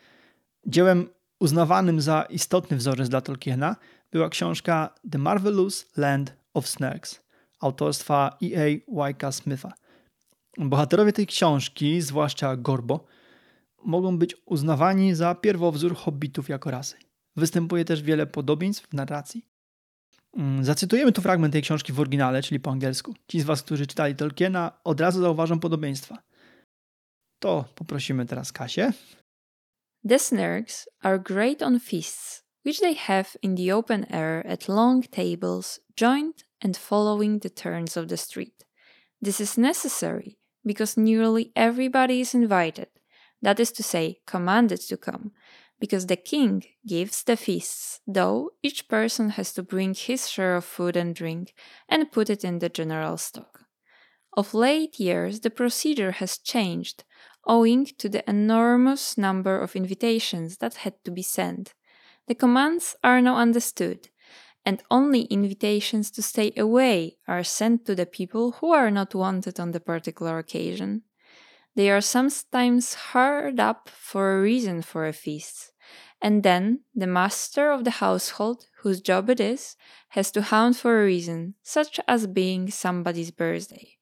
[0.68, 3.76] Dziełem uznawanym za istotny wzorzec dla Tolkiena
[4.12, 7.26] była książka The Marvelous Land of Snarks
[7.60, 9.06] autorstwa E.A.
[9.08, 9.74] Wyka Smitha.
[10.58, 13.06] Bohaterowie tej książki, zwłaszcza Gorbo,
[13.86, 16.96] mogą być uznawani za pierwowzór hobbitów jako rasy.
[17.36, 19.46] Występuje też wiele podobieństw w narracji.
[20.34, 23.14] Mm, zacytujemy tu fragment tej książki w oryginale, czyli po angielsku.
[23.28, 26.18] Ci z Was, którzy czytali Tolkiena, od razu zauważą podobieństwa.
[27.40, 28.94] To poprosimy teraz Kasię.
[30.10, 35.08] The Snurks are great on feasts, which they have in the open air at long
[35.08, 38.66] tables, joined and following the turns of the street.
[39.24, 42.88] This is necessary because nearly everybody is invited,
[43.42, 45.32] that is to say, commanded to come,
[45.80, 50.66] because the king gives the feasts, though each person has to bring his share of
[50.66, 51.54] food and drink
[51.90, 53.66] and put it in the general stock.
[54.38, 57.04] Of late years, the procedure has changed,
[57.46, 61.74] owing to the enormous number of invitations that had to be sent.
[62.28, 64.10] The commands are now understood,
[64.66, 69.60] and only invitations to stay away are sent to the people who are not wanted
[69.60, 71.04] on the particular occasion.
[71.76, 75.74] They are sometimes hard up for a reason for a feast,
[76.22, 79.76] and then the master of the household, whose job it is,
[80.10, 83.98] has to hound for a reason, such as being somebody's birthday.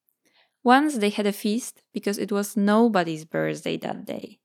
[0.63, 4.39] Once they had a feast because it was nobody's birthday that day.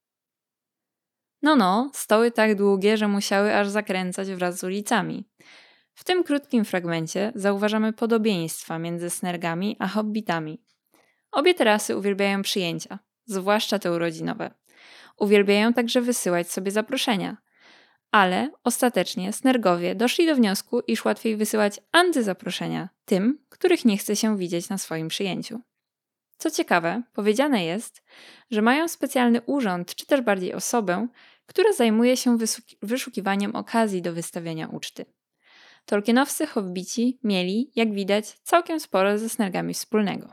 [1.43, 5.25] No, no, stoły tak długie, że musiały aż zakręcać wraz z ulicami.
[5.95, 10.63] W tym krótkim fragmencie zauważamy podobieństwa między snergami a hobbitami.
[11.33, 14.51] Obie te rasy uwielbiają przyjęcia, zwłaszcza te urodzinowe.
[15.17, 17.37] Uwielbiają także wysyłać sobie zaproszenia.
[18.11, 24.39] Ale ostatecznie snergowie doszli do wniosku, iż łatwiej wysyłać antyzaproszenia tym, których nie chce się
[24.39, 25.61] widzieć na swoim przyjęciu.
[26.39, 28.03] Co ciekawe, powiedziane jest,
[28.51, 31.09] że mają specjalny urząd, czy też bardziej osobę,
[31.47, 32.39] która zajmuje się
[32.83, 35.05] wyszukiwaniem okazji do wystawienia uczty.
[35.85, 40.29] Tolkienowscy hobbici mieli, jak widać, całkiem sporo ze snergami wspólnego.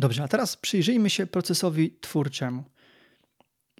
[0.00, 2.64] Dobrze, a teraz przyjrzyjmy się procesowi twórczemu.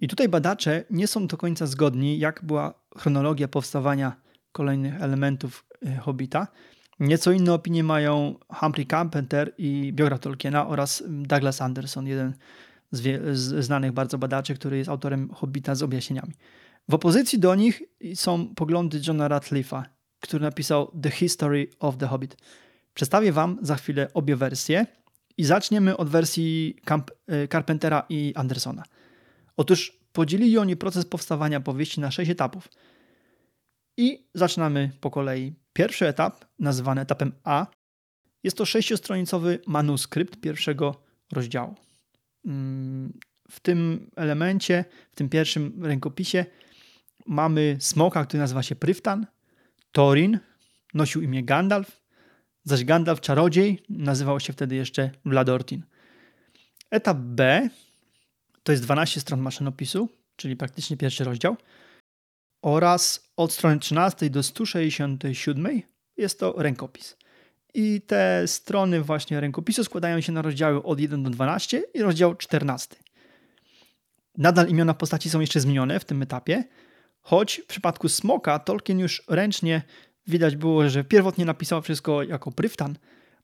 [0.01, 4.15] I tutaj badacze nie są do końca zgodni, jak była chronologia powstawania
[4.51, 6.47] kolejnych elementów y, Hobbita.
[6.99, 12.33] Nieco inne opinie mają Humphrey Carpenter i biograf Tolkiena oraz Douglas Anderson, jeden
[12.91, 13.01] z,
[13.37, 16.33] z znanych bardzo badaczy, który jest autorem Hobbita z objaśnieniami.
[16.89, 17.83] W opozycji do nich
[18.15, 19.83] są poglądy Johna Ratcliffe'a,
[20.19, 22.37] który napisał The History of the Hobbit.
[22.93, 24.85] Przedstawię Wam za chwilę obie wersje
[25.37, 28.83] i zaczniemy od wersji Camp e, Carpentera i Andersona.
[29.57, 32.69] Otóż podzielili oni proces powstawania powieści na sześć etapów.
[33.97, 35.53] I zaczynamy po kolei.
[35.73, 37.67] Pierwszy etap, nazywany etapem A,
[38.43, 41.75] jest to sześciostronicowy manuskrypt pierwszego rozdziału.
[42.45, 43.13] Mm,
[43.51, 46.45] w tym elemencie, w tym pierwszym rękopisie
[47.25, 49.25] mamy smoka, który nazywa się Pryftan,
[49.91, 50.39] Torin,
[50.93, 52.00] nosił imię Gandalf,
[52.63, 55.83] zaś Gandalf czarodziej nazywał się wtedy jeszcze Vladortin.
[56.91, 57.69] Etap B
[58.63, 61.57] to jest 12 stron maszynopisu, czyli praktycznie pierwszy rozdział,
[62.61, 65.81] oraz od strony 13 do 167
[66.17, 67.17] jest to rękopis.
[67.73, 72.35] I te strony właśnie rękopisu składają się na rozdziały od 1 do 12 i rozdział
[72.35, 72.95] 14.
[74.37, 76.63] Nadal imiona postaci są jeszcze zmienione w tym etapie,
[77.21, 79.81] choć w przypadku Smoka Tolkien już ręcznie
[80.27, 82.95] widać było, że pierwotnie napisał wszystko jako Pryftan,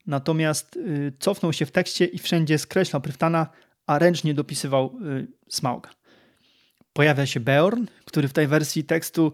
[0.08, 3.48] natomiast y, cofnął się w tekście i wszędzie skreślał Pryftana,
[3.88, 5.90] a ręcznie dopisywał y, Smauga.
[6.94, 9.34] Pojawia się Beorn, który w tej wersji tekstu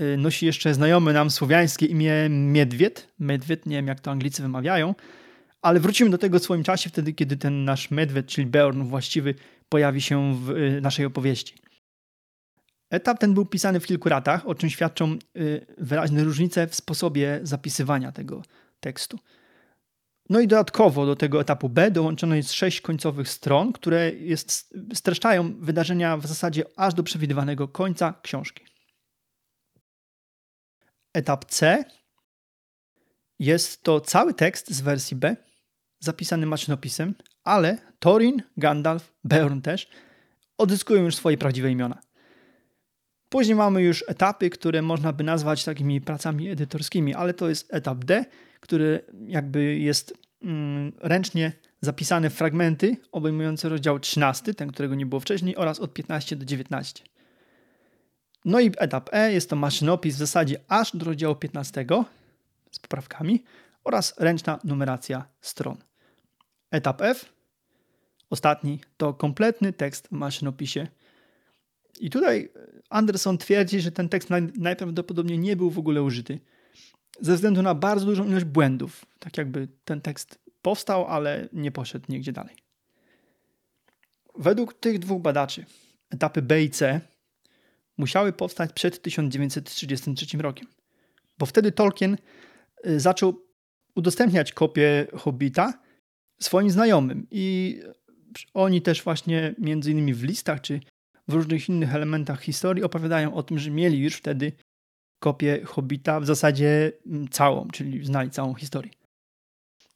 [0.00, 3.08] y, nosi jeszcze znajomy nam słowiańskie imię Miedwied.
[3.18, 4.94] Medwied, nie wiem jak to Anglicy wymawiają,
[5.62, 9.34] ale wrócimy do tego w swoim czasie, wtedy kiedy ten nasz Medwied, czyli Beorn właściwy,
[9.68, 11.54] pojawi się w naszej opowieści.
[12.92, 15.18] Etap ten był pisany w kilku ratach, o czym świadczą
[15.78, 18.42] wyraźne różnice w sposobie zapisywania tego
[18.80, 19.18] tekstu.
[20.30, 25.60] No i dodatkowo do tego etapu B dołączono jest sześć końcowych stron, które jest, streszczają
[25.60, 28.64] wydarzenia w zasadzie aż do przewidywanego końca książki.
[31.14, 31.84] Etap C
[33.38, 35.36] jest to cały tekst z wersji B,
[36.00, 39.90] zapisany maszynopisem, ale Thorin, Gandalf, Beorn też
[40.58, 42.11] odzyskują już swoje prawdziwe imiona.
[43.32, 48.04] Później mamy już etapy, które można by nazwać takimi pracami edytorskimi, ale to jest etap
[48.04, 48.24] D,
[48.60, 55.56] który jakby jest mm, ręcznie zapisane fragmenty obejmujące rozdział 13, ten, którego nie było wcześniej,
[55.56, 57.04] oraz od 15 do 19.
[58.44, 61.86] No i etap E jest to maszynopis w zasadzie aż do rozdziału 15
[62.70, 63.44] z poprawkami
[63.84, 65.76] oraz ręczna numeracja stron.
[66.70, 67.32] Etap F,
[68.30, 70.86] ostatni, to kompletny tekst w maszynopisie.
[72.02, 72.52] I tutaj
[72.90, 76.40] Anderson twierdzi, że ten tekst najprawdopodobniej nie był w ogóle użyty
[77.20, 79.04] ze względu na bardzo dużą ilość błędów.
[79.18, 82.56] Tak jakby ten tekst powstał, ale nie poszedł nigdzie dalej.
[84.38, 85.64] Według tych dwóch badaczy
[86.10, 87.00] etapy B i C
[87.96, 90.66] musiały powstać przed 1933 rokiem,
[91.38, 92.16] bo wtedy Tolkien
[92.86, 93.46] y, zaczął
[93.94, 95.82] udostępniać kopię Hobbita
[96.40, 97.78] swoim znajomym i
[98.54, 100.80] oni też właśnie między innymi w listach czy
[101.28, 104.52] w różnych innych elementach historii opowiadają o tym, że mieli już wtedy
[105.18, 108.90] kopię Hobbita w zasadzie mm, całą, czyli znali całą historię.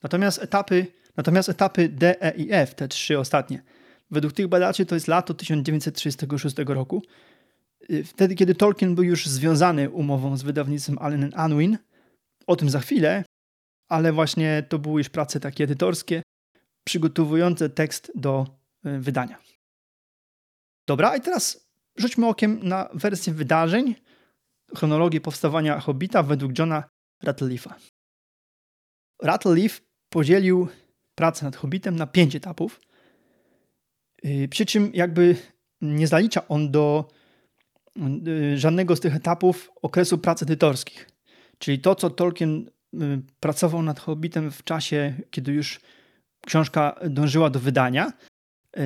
[0.02, 0.86] Natomiast etapy,
[1.16, 3.62] natomiast etapy D, E i F, te trzy ostatnie,
[4.10, 7.02] według tych badaczy to jest lato 1936 roku,
[7.90, 11.78] y, wtedy kiedy Tolkien był już związany umową z wydawnictwem Allen Unwin.
[12.46, 13.24] O tym za chwilę,
[13.88, 16.22] ale właśnie to były już prace takie edytorskie,
[16.84, 18.46] przygotowujące tekst do
[18.86, 19.38] y, wydania.
[20.86, 23.94] Dobra, i teraz rzućmy okiem na wersję wydarzeń,
[24.76, 26.84] chronologię powstawania Hobbita według Johna
[27.24, 27.72] Rattleleaf'a.
[29.22, 30.68] Rattleleaf podzielił
[31.14, 32.80] pracę nad Hobbitem na pięć etapów,
[34.24, 35.36] y, przy czym jakby
[35.80, 37.08] nie zalicza on do
[38.26, 41.10] y, żadnego z tych etapów okresu prac edytorskich.
[41.58, 45.80] Czyli to, co Tolkien y, pracował nad Hobbitem w czasie, kiedy już
[46.46, 48.12] książka dążyła do wydania,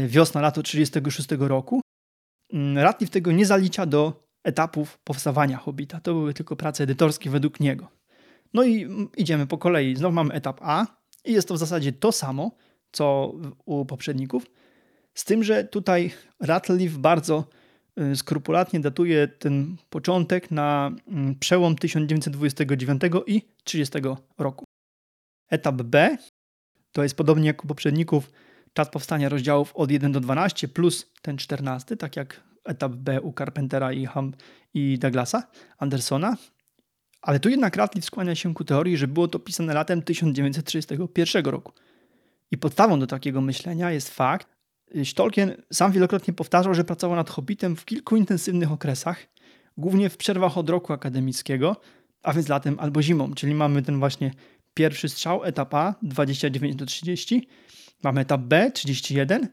[0.06, 1.80] wiosna, lato 1936 roku,
[2.52, 6.00] mm, Ratliff tego nie zalicza do etapów powstawania Hobbita.
[6.00, 7.88] To były tylko prace edytorskie według niego.
[8.54, 9.96] No i idziemy po kolei.
[9.96, 10.86] Znowu mamy etap A
[11.24, 12.50] i jest to w zasadzie to samo,
[12.92, 13.34] co
[13.64, 14.46] u poprzedników,
[15.14, 17.44] z tym, że tutaj Ratliff bardzo
[18.00, 23.98] y, skrupulatnie datuje ten początek na mm, przełom 1929 i 30
[24.38, 24.64] roku.
[25.50, 26.16] Etap B
[26.92, 28.30] to jest podobnie jak u poprzedników
[28.72, 33.33] czas powstania rozdziałów od 1 do 12 plus ten 14, tak jak etap B u
[33.33, 34.33] Carpentera i, Ham,
[34.74, 35.42] i Douglasa,
[35.78, 36.36] Andersona.
[37.22, 41.72] Ale tu jednak Radcliffe skłania się ku teorii, że było to pisane latem 1931 roku.
[42.51, 44.49] I podstawą do takiego myślenia jest fakt,
[44.94, 49.26] iż Tolkien sam wielokrotnie powtarzał, że pracował nad Hobbitem w kilku intensywnych okresach,
[49.76, 51.76] głównie w przerwach od roku akademickiego,
[52.22, 54.30] a więc latem albo zimą, czyli mamy ten właśnie
[54.74, 57.49] pierwszy strzał, etap A 29 do 30,
[58.03, 59.48] mamy etap B 31,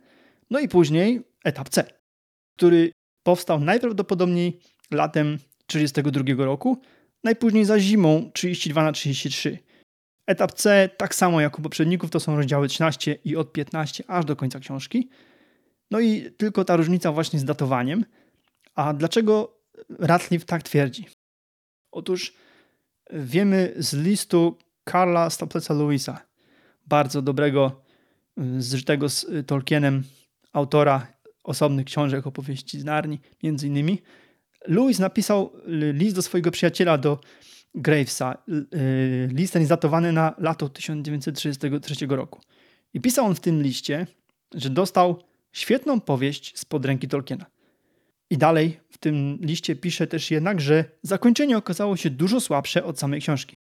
[0.49, 1.85] no i później etap C,
[2.57, 2.91] który
[3.23, 4.59] powstał najprawdopodobniej
[4.91, 5.37] latem
[5.67, 6.81] 1932 roku,
[7.23, 9.59] najpóźniej za zimą 32 na 33.
[10.27, 14.25] Etap C, tak samo jak u poprzedników, to są rozdziały 13 i od 15 aż
[14.25, 15.09] do końca książki.
[15.91, 18.05] No i tylko ta różnica właśnie z datowaniem.
[18.75, 19.57] A dlaczego
[19.99, 21.07] Ratliff tak twierdzi?
[21.91, 22.33] Otóż
[23.13, 26.21] wiemy z listu Karla Stapleca Lewisa,
[26.85, 27.81] bardzo dobrego,
[28.57, 30.03] zżytego z Tolkienem
[30.53, 31.07] autora
[31.43, 34.01] osobnych książek, opowieści z Narni, między innymi.
[34.67, 35.53] Lewis napisał
[35.93, 37.19] list do swojego przyjaciela, do
[37.75, 38.37] Gravesa.
[39.27, 42.41] List ten jest datowany na lato 1933 roku.
[42.93, 44.07] I pisał on w tym liście,
[44.53, 47.45] że dostał świetną powieść spod ręki Tolkiena.
[48.29, 52.99] I dalej w tym liście pisze też jednak, że zakończenie okazało się dużo słabsze od
[52.99, 53.55] samej książki.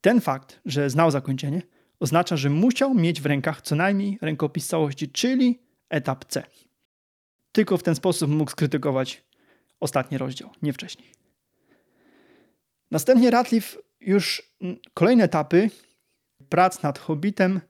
[0.00, 1.62] Ten fakt, że znał zakończenie,
[2.00, 5.58] oznacza, że musiał mieć w rękach co najmniej rękopis całości, czyli
[5.90, 6.42] etap C.
[7.52, 9.24] Tylko w ten sposób mógł skrytykować
[9.80, 11.12] ostatni rozdział, nie wcześniej.
[12.90, 14.52] Następnie Ratliff już
[14.94, 15.70] kolejne etapy
[16.48, 17.60] prac nad Hobbitem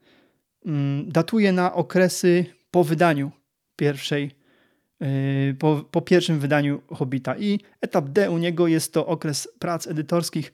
[0.67, 3.31] mm, datuje na okresy po wydaniu
[3.77, 4.31] pierwszej,
[5.01, 7.37] yy, po, po pierwszym wydaniu Hobbita.
[7.37, 10.53] I etap D u niego jest to okres prac edytorskich,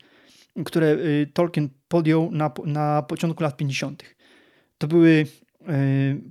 [0.64, 4.02] które yy, Tolkien podjął na, na początku lat 50.
[4.78, 5.26] To były
[5.60, 5.66] yy,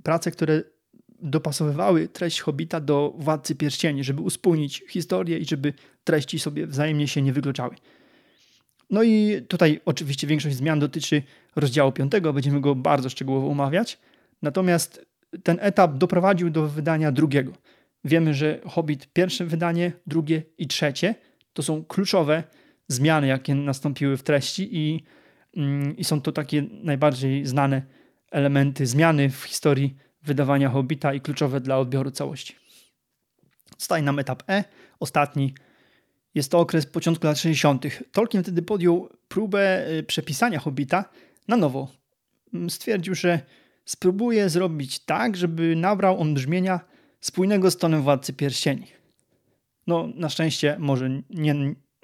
[0.02, 0.62] prace, które
[1.22, 5.72] dopasowywały treść Hobbita do Władcy Pierścieni, żeby uspójnić historię i żeby
[6.04, 7.74] treści sobie wzajemnie się nie wykluczały.
[8.90, 11.22] No i tutaj oczywiście większość zmian dotyczy
[11.56, 13.98] rozdziału 5, będziemy go bardzo szczegółowo omawiać.
[14.42, 15.06] Natomiast
[15.42, 17.52] ten etap doprowadził do wydania drugiego.
[18.04, 21.14] Wiemy, że Hobbit pierwsze wydanie, drugie i trzecie
[21.52, 22.42] to są kluczowe
[22.88, 25.04] zmiany, jakie nastąpiły w treści i,
[25.56, 27.82] mm, i są to takie najbardziej znane
[28.30, 32.56] elementy zmiany w historii wydawania Hobbita i kluczowe dla odbioru całości.
[33.78, 34.64] Zostaje nam etap E,
[35.00, 35.54] ostatni.
[36.34, 37.84] Jest to okres początku lat 60.
[38.12, 41.04] Tolkien wtedy podjął próbę y, przepisania Hobbita
[41.48, 41.88] na nowo.
[42.54, 43.40] Mm, stwierdził, że
[43.84, 46.80] spróbuje zrobić tak, żeby nabrał on brzmienia
[47.20, 48.86] spójnego z tonem Władcy Pierścieni.
[49.86, 51.54] No, na szczęście, może nie,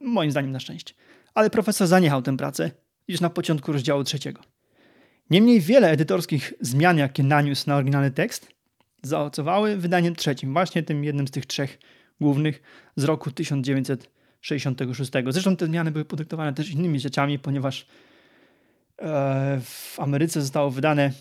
[0.02, 0.94] moim zdaniem na szczęście.
[1.34, 2.70] Ale profesor zaniechał tę pracę
[3.08, 4.40] już na początku rozdziału trzeciego.
[5.30, 8.48] Niemniej wiele edytorskich zmian, jakie naniósł na oryginalny tekst,
[9.02, 11.78] zaowocowały wydaniem trzecim, właśnie tym jednym z tych trzech
[12.20, 12.62] głównych
[12.96, 15.12] z roku 1966.
[15.28, 17.86] Zresztą te zmiany były podyktowane też innymi rzeczami, ponieważ
[18.98, 21.12] e, w Ameryce zostało wydane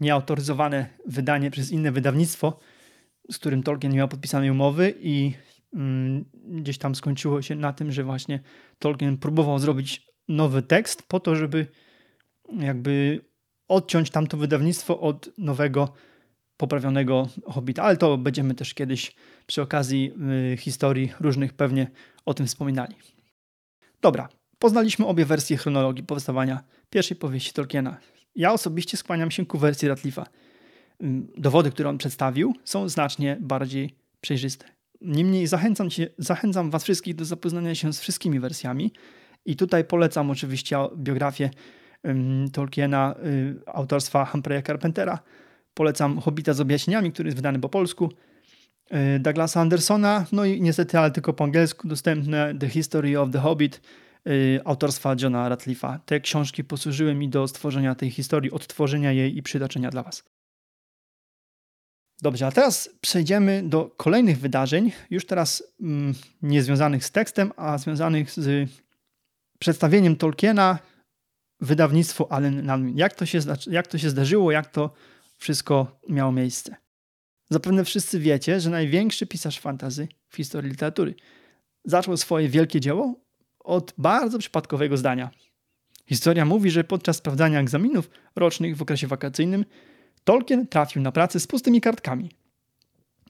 [0.00, 2.58] nieautoryzowane wydanie przez inne wydawnictwo,
[3.30, 5.32] z którym Tolkien nie miał podpisanej umowy i
[6.34, 8.40] gdzieś tam skończyło się na tym, że właśnie
[8.78, 11.66] Tolkien próbował zrobić nowy tekst po to, żeby
[12.52, 13.24] jakby
[13.68, 15.92] odciąć tamto wydawnictwo od nowego,
[16.56, 17.82] poprawionego Hobbita.
[17.82, 19.14] Ale to będziemy też kiedyś
[19.46, 20.12] przy okazji
[20.52, 21.90] y, historii różnych pewnie
[22.24, 22.94] o tym wspominali.
[24.00, 27.96] Dobra, poznaliśmy obie wersje chronologii powstawania pierwszej powieści Tolkiena.
[28.34, 30.26] Ja osobiście skłaniam się ku wersji Ratlifa.
[31.36, 34.77] Dowody, które on przedstawił, są znacznie bardziej przejrzyste.
[35.00, 38.92] Niemniej zachęcam, cię, zachęcam Was wszystkich do zapoznania się z wszystkimi wersjami.
[39.44, 41.50] I tutaj polecam oczywiście biografię
[42.52, 45.18] Tolkiena y, autorstwa Humphreya Carpentera.
[45.74, 48.12] Polecam Hobbita z objaśnieniami, który jest wydany po polsku.
[49.16, 53.38] Y, Douglasa Andersona, no i niestety, ale tylko po angielsku dostępne The History of the
[53.38, 53.80] Hobbit
[54.26, 55.98] y, autorstwa Johna Ratlifa.
[56.06, 60.37] Te książki posłużyły mi do stworzenia tej historii, odtworzenia jej i przytoczenia dla Was.
[62.22, 67.78] Dobrze, a teraz przejdziemy do kolejnych wydarzeń, już teraz mm, nie związanych z tekstem, a
[67.78, 68.70] związanych z
[69.58, 70.78] przedstawieniem Tolkiena
[71.60, 73.38] wydawnictwu Allen Jak to, się,
[73.70, 74.90] jak to się zdarzyło, jak to
[75.36, 76.76] wszystko miało miejsce.
[77.50, 81.14] Zapewne wszyscy wiecie, że największy pisarz fantazy w historii literatury
[81.84, 83.14] zaczął swoje wielkie dzieło
[83.58, 85.30] od bardzo przypadkowego zdania.
[86.06, 89.64] Historia mówi, że podczas sprawdzania egzaminów rocznych w okresie wakacyjnym
[90.28, 92.30] Tolkien trafił na pracę z pustymi kartkami.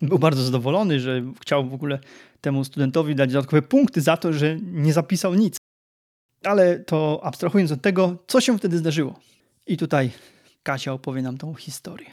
[0.02, 1.98] Był bardzo zadowolony, że chciał w ogóle
[2.40, 5.56] temu studentowi dać dodatkowe punkty za to, że nie zapisał nic.
[6.44, 9.20] Ale to abstrahując od tego, co się wtedy zdarzyło.
[9.66, 10.10] I tutaj
[10.62, 12.10] Kasia opowie nam tą historię.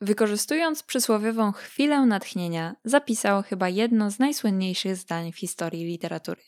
[0.00, 6.42] Wykorzystując przysłowiową chwilę natchnienia, zapisał chyba jedno z najsłynniejszych zdań w historii literatury.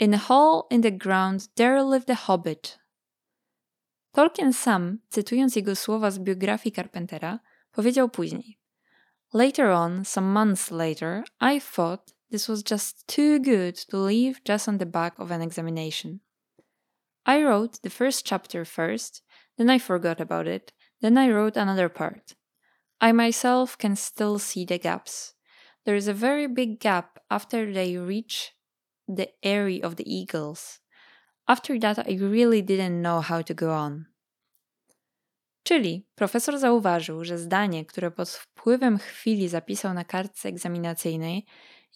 [0.00, 2.79] In a hole in the ground there lived a hobbit.
[4.12, 7.38] Tolkien sam, cytując jego słowa z biografii Carpentera,
[7.72, 8.58] powiedział później:
[9.34, 14.68] Later on, some months later, I thought This was just too good to leave just
[14.68, 16.20] on the back of an examination.
[17.26, 19.22] I wrote the first chapter first,
[19.58, 22.34] then I forgot about it, then I wrote another part.
[23.00, 25.34] I myself can still see the gaps.
[25.84, 28.52] There is a very big gap after they reach
[29.08, 30.79] the eyrie of the eagles.
[31.46, 34.04] After that, I really didn't know how to go on.
[35.62, 41.46] Czyli profesor zauważył, że zdanie, które pod wpływem chwili zapisał na kartce egzaminacyjnej,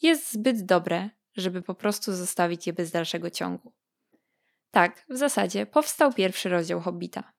[0.03, 3.73] jest zbyt dobre, żeby po prostu zostawić je bez dalszego ciągu.
[4.71, 7.33] Tak, w zasadzie powstał pierwszy rozdział Hobbita.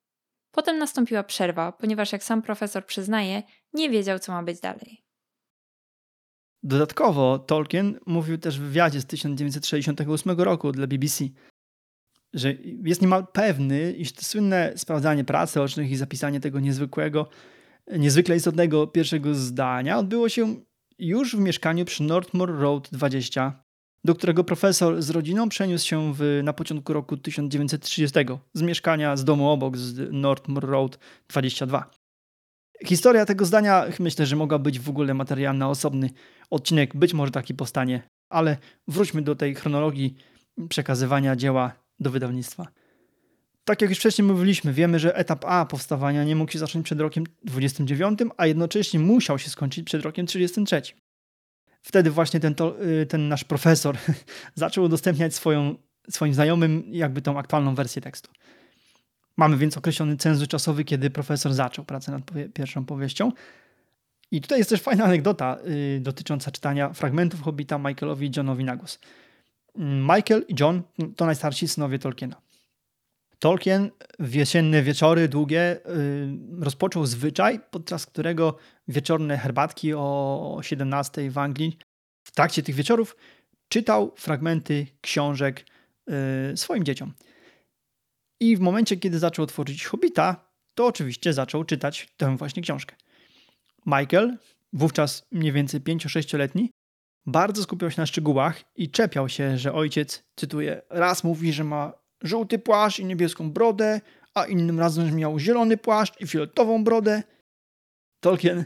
[0.51, 3.43] Potem nastąpiła przerwa, ponieważ jak sam profesor przyznaje,
[3.73, 5.05] nie wiedział, co ma być dalej.
[6.63, 11.25] Dodatkowo Tolkien mówił też w wywiadzie z 1968 roku dla BBC,
[12.35, 17.29] że jest niemal pewny, iż to słynne sprawdzanie pracy ocznych i zapisanie tego niezwykłego,
[17.97, 20.55] niezwykle istotnego pierwszego zdania odbyło się
[20.99, 23.63] już w mieszkaniu przy Northmore Road 20,
[24.03, 28.19] do którego profesor z rodziną przeniósł się w, na początku roku 1930
[28.53, 31.89] z mieszkania z domu obok z Northmore Road 22.
[32.85, 36.09] Historia tego zdania myślę, że mogła być w ogóle materiałem na osobny
[36.49, 38.57] odcinek, być może taki powstanie, ale
[38.87, 40.15] wróćmy do tej chronologii
[40.69, 42.67] przekazywania dzieła do wydawnictwa.
[43.65, 46.99] Tak jak już wcześniej mówiliśmy, wiemy, że etap A powstawania nie mógł się zacząć przed
[46.99, 50.81] rokiem 29, a jednocześnie musiał się skończyć przed rokiem 33.
[51.81, 53.97] Wtedy właśnie ten, to, y, ten nasz profesor
[54.55, 55.75] zaczął udostępniać swoją,
[56.09, 58.31] swoim znajomym jakby tą aktualną wersję tekstu.
[59.37, 63.31] Mamy więc określony cenzur czasowy, kiedy profesor zaczął pracę nad powie pierwszą powieścią.
[64.31, 68.75] I tutaj jest też fajna anegdota yy, dotycząca czytania fragmentów Hobbita Michaelowi i Johnowi na
[68.75, 68.99] głos.
[69.77, 70.83] Michael i John
[71.15, 72.41] to najstarsi synowie Tolkiena.
[73.39, 78.57] Tolkien w jesienne wieczory długie yy, rozpoczął zwyczaj, podczas którego
[78.87, 81.77] wieczorne herbatki o 17 w Anglii,
[82.23, 83.15] w trakcie tych wieczorów
[83.69, 85.65] czytał fragmenty książek
[86.07, 87.13] yy, swoim dzieciom.
[88.39, 92.95] I w momencie, kiedy zaczął tworzyć Hobbita, to oczywiście zaczął czytać tę właśnie książkę.
[93.85, 94.37] Michael,
[94.73, 96.71] wówczas mniej więcej 5-6-letni,
[97.25, 101.93] bardzo skupiał się na szczegółach i czepiał się, że ojciec, cytuję, raz mówi, że ma
[102.21, 104.01] żółty płaszcz i niebieską brodę,
[104.33, 107.23] a innym razem, że miał zielony płaszcz i fioletową brodę.
[108.19, 108.65] Tolkien,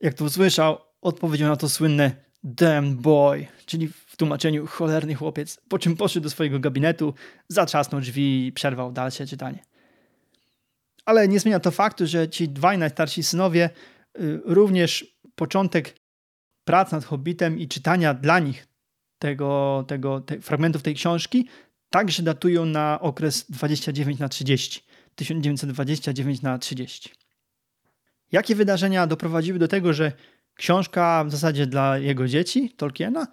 [0.00, 5.78] jak to usłyszał, odpowiedział na to słynne damn boy, czyli w tłumaczeniu cholerny chłopiec, po
[5.78, 7.14] czym poszedł do swojego gabinetu,
[7.48, 9.58] zatrzasnął drzwi i przerwał dalsze czytanie.
[11.04, 13.70] Ale nie zmienia to faktu, że ci dwaj najstarsi synowie
[14.20, 15.99] y, również początek
[16.70, 18.66] prac nad Hobbitem i czytania dla nich
[19.18, 21.48] tego, tego te fragmentów tej książki
[21.90, 24.82] także datują na okres 29 na 30,
[25.14, 27.10] 1929 na 30.
[28.32, 30.12] Jakie wydarzenia doprowadziły do tego, że
[30.54, 33.26] książka w zasadzie dla jego dzieci, Tolkiena,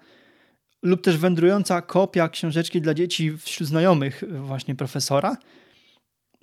[0.82, 5.36] lub też wędrująca kopia książeczki dla dzieci wśród znajomych właśnie profesora,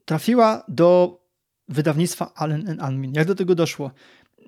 [0.06, 1.20] trafiła do
[1.68, 3.14] wydawnictwa Allen Unwin.
[3.14, 3.92] Jak do tego doszło?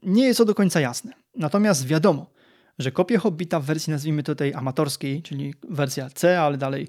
[0.04, 1.14] Nie jest to do końca jasne.
[1.36, 2.37] Natomiast wiadomo,
[2.80, 6.88] że kopię Hobbita w wersji nazwijmy to tej amatorskiej, czyli wersja C, ale dalej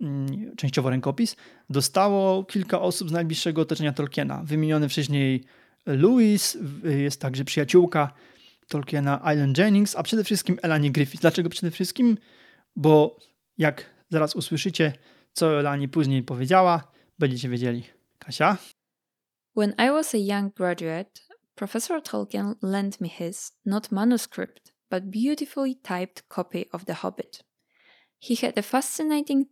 [0.00, 1.36] mm, częściowo rękopis,
[1.70, 4.42] dostało kilka osób z najbliższego otoczenia Tolkiena.
[4.44, 5.44] Wymieniony wcześniej
[5.86, 8.12] Louis, jest także przyjaciółka
[8.68, 11.20] Tolkiena Island Jennings, a przede wszystkim Elanie Griffith.
[11.20, 12.18] Dlaczego przede wszystkim?
[12.76, 13.18] Bo
[13.58, 14.92] jak zaraz usłyszycie,
[15.32, 17.84] co Elanie później powiedziała, będziecie wiedzieli.
[18.18, 18.56] Kasia?
[19.56, 21.10] When I was a young graduate,
[21.54, 27.42] Professor Tolkien lent me his, not manuscript, but beautifully typed copy of The Hobbit.
[28.18, 29.46] He had a fascinating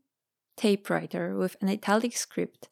[0.57, 2.68] typewriter with an italic script,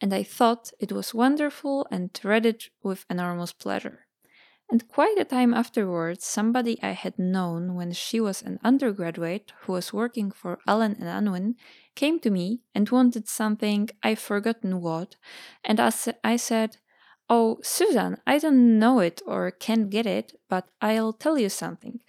[0.00, 4.06] and I thought it was wonderful and read it with enormous pleasure.
[4.70, 9.72] And quite a time afterwards, somebody I had known when she was an undergraduate who
[9.72, 11.54] was working for Allen and Unwin
[11.94, 15.16] came to me and wanted something, I've forgotten what,
[15.64, 16.76] and as I said,
[17.28, 22.00] Oh, Susan, I don't know it or can't get it, but I'll tell you something.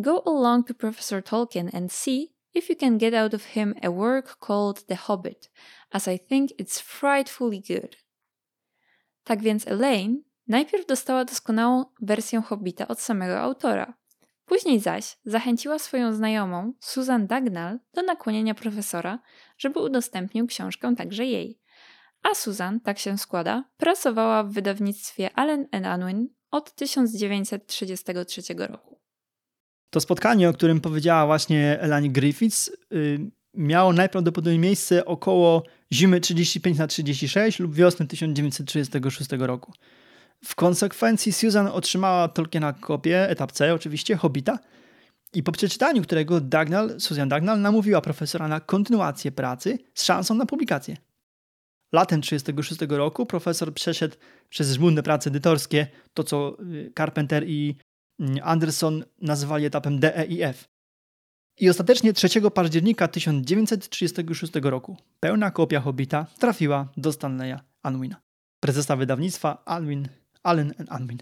[0.00, 3.90] Go along to Professor Tolkien and see if you can get out of him a
[3.90, 5.48] work called The Hobbit,
[5.92, 7.96] as I think it's frightfully good.
[9.24, 13.94] Tak więc Elaine Najpierw dostała doskonałą wersję Hobbita od samego autora.
[14.44, 19.18] Później zaś zachęciła swoją znajomą, Susan Dagnall, do nakłonienia profesora,
[19.58, 21.60] żeby udostępnił książkę także jej.
[22.22, 29.00] A Susan, tak się składa, pracowała w wydawnictwie Allen Unwin od 1933 roku.
[29.90, 35.62] To spotkanie, o którym powiedziała właśnie Elanie Griffiths, yy, miało najprawdopodobniej miejsce około
[35.92, 39.72] zimy 35 na 36 lub wiosny 1936 roku.
[40.44, 44.58] W konsekwencji Susan otrzymała Tolkiena kopię, etap C oczywiście, Hobbita,
[45.34, 50.46] i po przeczytaniu którego Dagnall, Susan Dagnall namówiła profesora na kontynuację pracy z szansą na
[50.46, 50.96] publikację.
[51.92, 54.16] Latem 1936 roku profesor przeszedł
[54.48, 57.76] przez żmudne prace edytorskie, to co y, Carpenter i
[58.20, 60.54] mm, Anderson nazywali etapem D, E
[61.60, 68.20] i ostatecznie 3 października 1936 roku pełna kopia Hobbita trafiła do Stanleya Unwina,
[68.60, 70.08] prezesa wydawnictwa Unwin
[70.42, 71.18] Allen Unwin.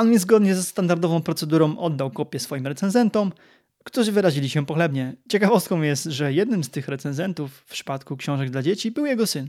[0.00, 3.32] Unwin zgodnie ze standardową procedurą oddał kopię swoim recenzentom,
[3.84, 5.16] którzy wyrazili się pochlebnie.
[5.28, 9.48] Ciekawostką jest, że jednym z tych recenzentów w przypadku książek dla dzieci był jego syn.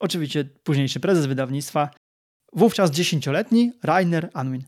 [0.00, 1.90] Oczywiście późniejszy prezes wydawnictwa,
[2.52, 4.62] wówczas dziesięcioletni Rainer Anwin.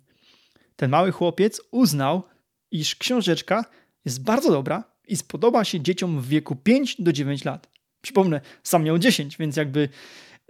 [0.77, 2.23] Ten mały chłopiec uznał,
[2.71, 3.65] iż książeczka
[4.05, 7.71] jest bardzo dobra i spodoba się dzieciom w wieku 5 do 9 lat.
[8.01, 9.89] Przypomnę, sam miał 10, więc jakby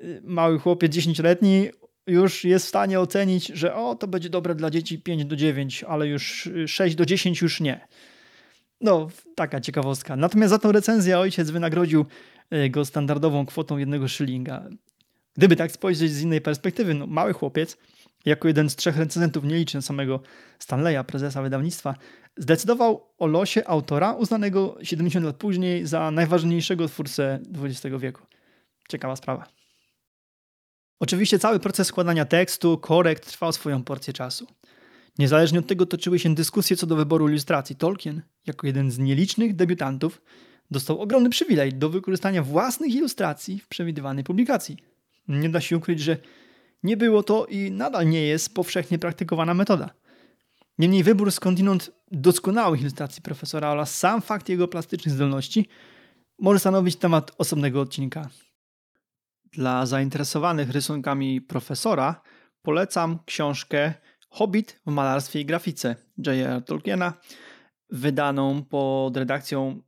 [0.01, 1.68] y, mały chłopiec 10-letni
[2.07, 5.85] już jest w stanie ocenić, że o, to będzie dobre dla dzieci 5 do 9,
[5.85, 7.89] ale już 6 do 10 już nie.
[8.80, 10.16] No, taka ciekawostka.
[10.16, 12.05] Natomiast za tą recenzję ojciec wynagrodził y,
[12.70, 14.68] go standardową kwotą jednego szylinga.
[15.36, 17.76] Gdyby tak spojrzeć z innej perspektywy, no, mały chłopiec,
[18.24, 20.20] jako jeden z trzech recenzentów, nie liczę samego
[20.59, 21.94] Stanleya, prezesa wydawnictwa,
[22.36, 28.22] zdecydował o losie autora uznanego 70 lat później za najważniejszego twórcę XX wieku.
[28.88, 29.46] Ciekawa sprawa.
[31.00, 34.46] Oczywiście cały proces składania tekstu, korekt trwał swoją porcję czasu.
[35.18, 37.76] Niezależnie od tego toczyły się dyskusje co do wyboru ilustracji.
[37.76, 40.22] Tolkien, jako jeden z nielicznych debiutantów,
[40.70, 44.76] dostał ogromny przywilej do wykorzystania własnych ilustracji w przewidywanej publikacji.
[45.28, 46.16] Nie da się ukryć, że
[46.82, 49.90] nie było to i nadal nie jest powszechnie praktykowana metoda.
[50.78, 55.68] Niemniej wybór skądinąd doskonałych ilustracji profesora oraz sam fakt jego plastycznych zdolności
[56.38, 58.28] może stanowić temat osobnego odcinka.
[59.52, 62.22] Dla zainteresowanych rysunkami profesora
[62.62, 63.94] polecam książkę
[64.28, 65.96] Hobbit w malarstwie i grafice
[66.26, 66.64] J.R.
[66.64, 67.12] Tolkiena,
[67.90, 69.82] wydaną pod redakcją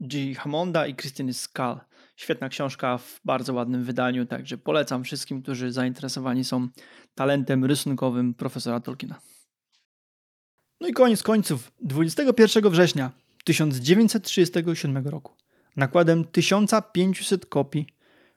[0.00, 0.34] G.
[0.34, 1.78] Hammonda i Christine Skull.
[2.16, 6.68] Świetna książka w bardzo ładnym wydaniu, także polecam wszystkim, którzy zainteresowani są
[7.14, 9.20] talentem rysunkowym profesora Tolkiena.
[10.80, 13.10] No i koniec końców, 21 września
[13.44, 15.32] 1937 roku,
[15.76, 17.86] nakładem 1500 kopii,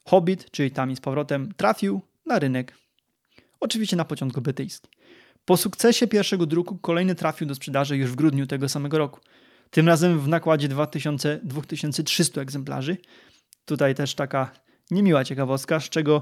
[0.05, 2.73] Hobbit, czyli tam z powrotem, trafił na rynek.
[3.59, 4.89] Oczywiście na początku brytyjski.
[5.45, 9.19] Po sukcesie pierwszego druku kolejny trafił do sprzedaży już w grudniu tego samego roku.
[9.69, 12.97] Tym razem w nakładzie 2000, 2300 egzemplarzy.
[13.65, 14.51] Tutaj też taka
[14.91, 16.21] niemiła ciekawostka, z czego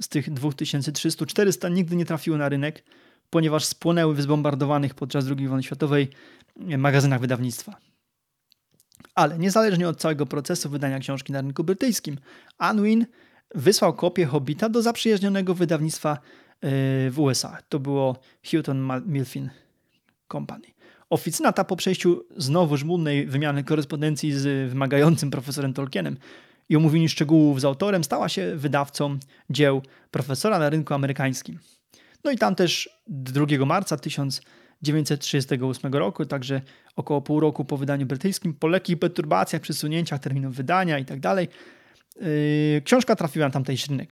[0.00, 2.84] z tych 2300 400 nigdy nie trafiło na rynek,
[3.30, 6.08] ponieważ spłonęły w zbombardowanych podczas II wojny światowej
[6.56, 7.76] magazynach wydawnictwa.
[9.14, 12.18] Ale niezależnie od całego procesu wydania książki na rynku brytyjskim,
[12.70, 13.06] Unwin
[13.54, 16.18] wysłał kopię Hobbita do zaprzyjaźnionego wydawnictwa
[16.62, 16.70] yy,
[17.10, 17.58] w USA.
[17.68, 18.16] To było
[18.50, 19.50] Houghton Mifflin
[20.32, 20.71] Company.
[21.12, 26.16] Oficyna ta po przejściu znowu żmudnej wymiany korespondencji z wymagającym profesorem Tolkienem
[26.68, 29.18] i omówieniu szczegółów z autorem stała się wydawcą
[29.50, 31.58] dzieł profesora na rynku amerykańskim.
[32.24, 36.60] No i tam też 2 marca 1938 roku, także
[36.96, 41.18] około pół roku po wydaniu brytyjskim, po lekkich perturbacjach, przesunięciach terminów wydania i tak
[42.20, 44.10] yy, książka trafiła na tamtejszy rynek.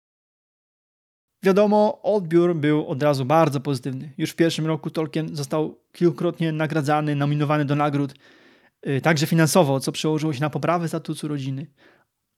[1.43, 4.12] Wiadomo, odbiór był od razu bardzo pozytywny.
[4.18, 8.14] Już w pierwszym roku Tolkien został kilkukrotnie nagradzany, nominowany do nagród,
[8.86, 11.66] yy, także finansowo, co przełożyło się na poprawę statusu rodziny.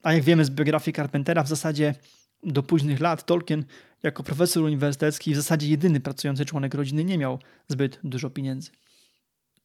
[0.03, 1.95] A jak wiemy z biografii Carpentera, w zasadzie
[2.43, 3.65] do późnych lat Tolkien
[4.03, 7.39] jako profesor uniwersytecki w zasadzie jedyny pracujący członek rodziny nie miał
[7.69, 8.71] zbyt dużo pieniędzy.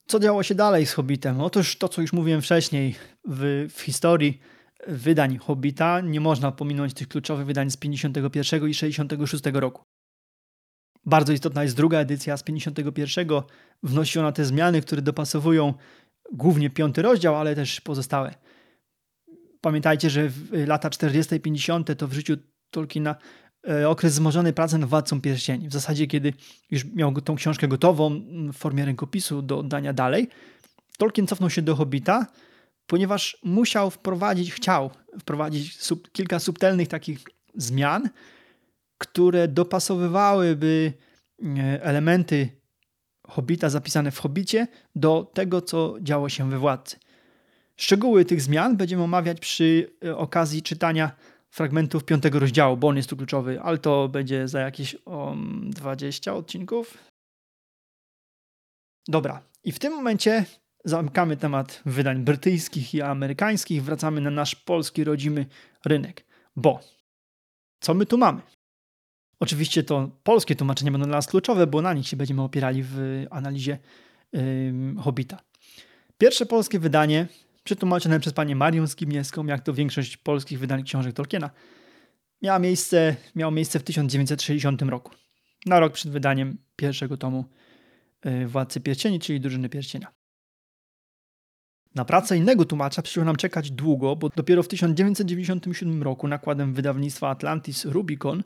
[0.08, 1.42] Co działo się dalej z Hobbitem?
[1.42, 2.96] Otóż to, co już mówiłem wcześniej,
[3.28, 4.40] w, w historii
[4.88, 9.84] wydań Hobbita nie można pominąć tych kluczowych wydań z 51 i 66 roku.
[11.06, 13.28] Bardzo istotna jest druga edycja z 51.
[13.84, 15.74] Wnosi ona te zmiany, które dopasowują
[16.34, 18.36] głównie piąty rozdział, ale też pozostałe.
[19.62, 21.36] Pamiętajcie, że lata 40.
[21.36, 21.98] i 50.
[21.98, 22.38] to w życiu
[22.70, 23.16] Tolkiena
[23.70, 25.70] e, okres wzmożonej pracy nad Władcą Pierścieni.
[25.70, 26.34] W zasadzie, kiedy
[26.72, 28.22] już miał tą książkę gotową
[28.54, 30.30] w formie rękopisu do oddania dalej,
[30.98, 32.28] Tolkien cofnął się do Hobbita,
[32.88, 37.20] ponieważ musiał wprowadzić, chciał wprowadzić sub, kilka subtelnych takich
[37.56, 38.10] zmian,
[38.98, 40.94] które dopasowywałyby
[41.44, 42.50] e, elementy
[43.28, 47.00] Hobbita zapisane w Hobbicie do tego, co działo się we Władcy.
[47.78, 51.12] Szczegóły tych zmian będziemy omawiać przy e, okazji czytania
[51.50, 56.34] fragmentów piątego rozdziału, bo on jest tu kluczowy, ale to będzie za jakieś um, 20
[56.34, 56.98] odcinków.
[59.08, 60.46] Dobra, i w tym momencie
[60.86, 65.46] zamykamy temat wydań brytyjskich i amerykańskich, wracamy na nasz polski rodzimy
[65.86, 66.26] rynek.
[66.56, 66.80] Bo
[67.80, 68.42] co my tu mamy?
[69.40, 73.26] Oczywiście to polskie tłumaczenia będą dla nas kluczowe, bo na nich się będziemy opierali w
[73.30, 73.78] analizie
[74.34, 74.42] yy,
[75.00, 75.40] Hobbita.
[76.18, 77.28] Pierwsze polskie wydanie
[77.64, 81.50] przetłumaczone przez panię Marię Skibniewską, jak to większość polskich wydań książek Tolkiena,
[82.42, 85.12] miało miejsce, miało miejsce w 1960 roku,
[85.66, 87.46] na rok przed wydaniem pierwszego tomu
[88.26, 90.25] y, Władcy Pierścieni, czyli Drużyny Pierścienia.
[91.96, 97.30] Na pracę innego tłumacza przyszło nam czekać długo, bo dopiero w 1997 roku nakładem wydawnictwa
[97.30, 98.44] Atlantis Rubicon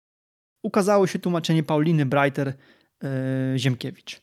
[0.63, 2.53] ukazało się tłumaczenie Pauliny Breiter
[3.03, 3.09] yy,
[3.59, 4.21] Ziemkiewicz.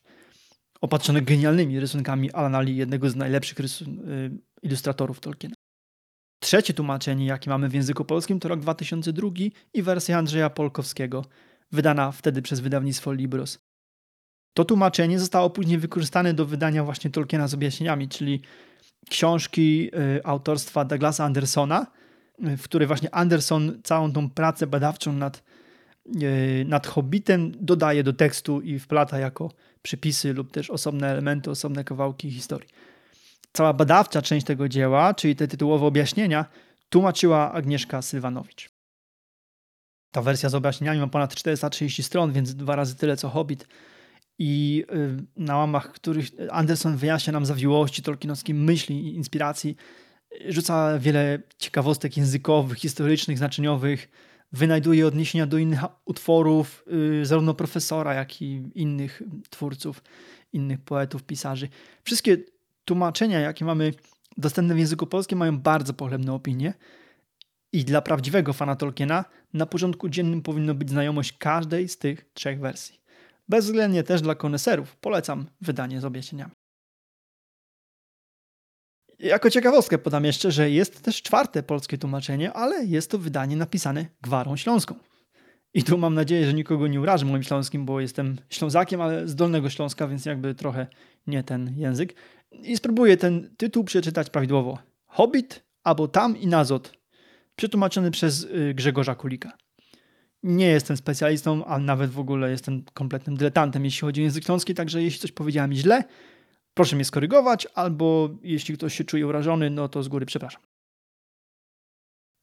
[0.81, 4.31] opatrzone genialnymi rysunkami Alana Lee, jednego z najlepszych rysun- y,
[4.63, 5.55] ilustratorów Tolkiena.
[6.41, 9.31] Trzecie tłumaczenie, jakie mamy w języku polskim, to rok 2002
[9.75, 11.25] i wersja Andrzeja Polkowskiego,
[11.73, 13.59] wydana wtedy przez wydawnictwo Libros.
[14.57, 18.43] To tłumaczenie zostało później wykorzystane do wydania właśnie Tolkiena z objaśnieniami, czyli
[19.11, 21.87] książki y, autorstwa Douglasa Andersona,
[22.49, 25.43] y, w której właśnie Anderson całą tą pracę badawczą nad,
[26.23, 29.51] y, nad Hobbitem dodaje do tekstu i wplata jako
[29.83, 32.69] przypisy lub też osobne elementy, osobne kawałki historii.
[33.53, 36.45] Cała badawcza część tego dzieła, czyli te tytułowe objaśnienia,
[36.89, 38.71] tłumaczyła Agnieszka Sylwanowicz.
[40.11, 43.69] Ta wersja z objaśnieniami ma ponad 430 stron, więc dwa razy tyle co Hobbit.
[44.39, 44.85] I
[45.37, 49.77] na łamach których Anderson wyjaśnia nam zawiłości tolkienowskiej myśli i inspiracji,
[50.49, 54.09] rzuca wiele ciekawostek językowych, historycznych, znaczeniowych,
[54.53, 56.85] wynajduje odniesienia do innych utworów,
[57.23, 60.03] zarówno profesora, jak i innych twórców,
[60.53, 61.69] innych poetów, pisarzy.
[62.03, 62.37] Wszystkie
[62.85, 63.93] tłumaczenia, jakie mamy
[64.37, 66.75] dostępne w języku polskim, mają bardzo pochlebne opinie.
[67.73, 69.25] I dla prawdziwego fana Tolkiena
[69.55, 73.01] na porządku dziennym powinno być znajomość każdej z tych trzech wersji.
[73.49, 76.53] Bezwzględnie też dla koneserów polecam wydanie z objaśnieniami.
[79.19, 84.07] Jako ciekawostkę podam jeszcze, że jest też czwarte polskie tłumaczenie, ale jest to wydanie napisane
[84.23, 84.95] gwarą śląską.
[85.75, 89.35] I tu mam nadzieję, że nikogo nie urażę moim śląskim, bo jestem ślązakiem, ale z
[89.35, 90.87] Dolnego Śląska, więc jakby trochę
[91.27, 92.15] nie ten język.
[92.53, 94.79] I spróbuję ten tytuł przeczytać prawidłowo.
[95.07, 96.93] Hobbit albo Tam i Nazot.
[97.57, 99.53] Przetłumaczony przez y, Grzegorza Kulika.
[100.47, 104.75] Nie jestem specjalistą, a nawet w ogóle jestem kompletnym dyletantem, jeśli chodzi o język śląski,
[104.75, 106.05] także jeśli coś powiedziałem źle,
[106.75, 110.63] proszę mnie skorygować, albo jeśli ktoś się czuje urażony, no to z góry przepraszam.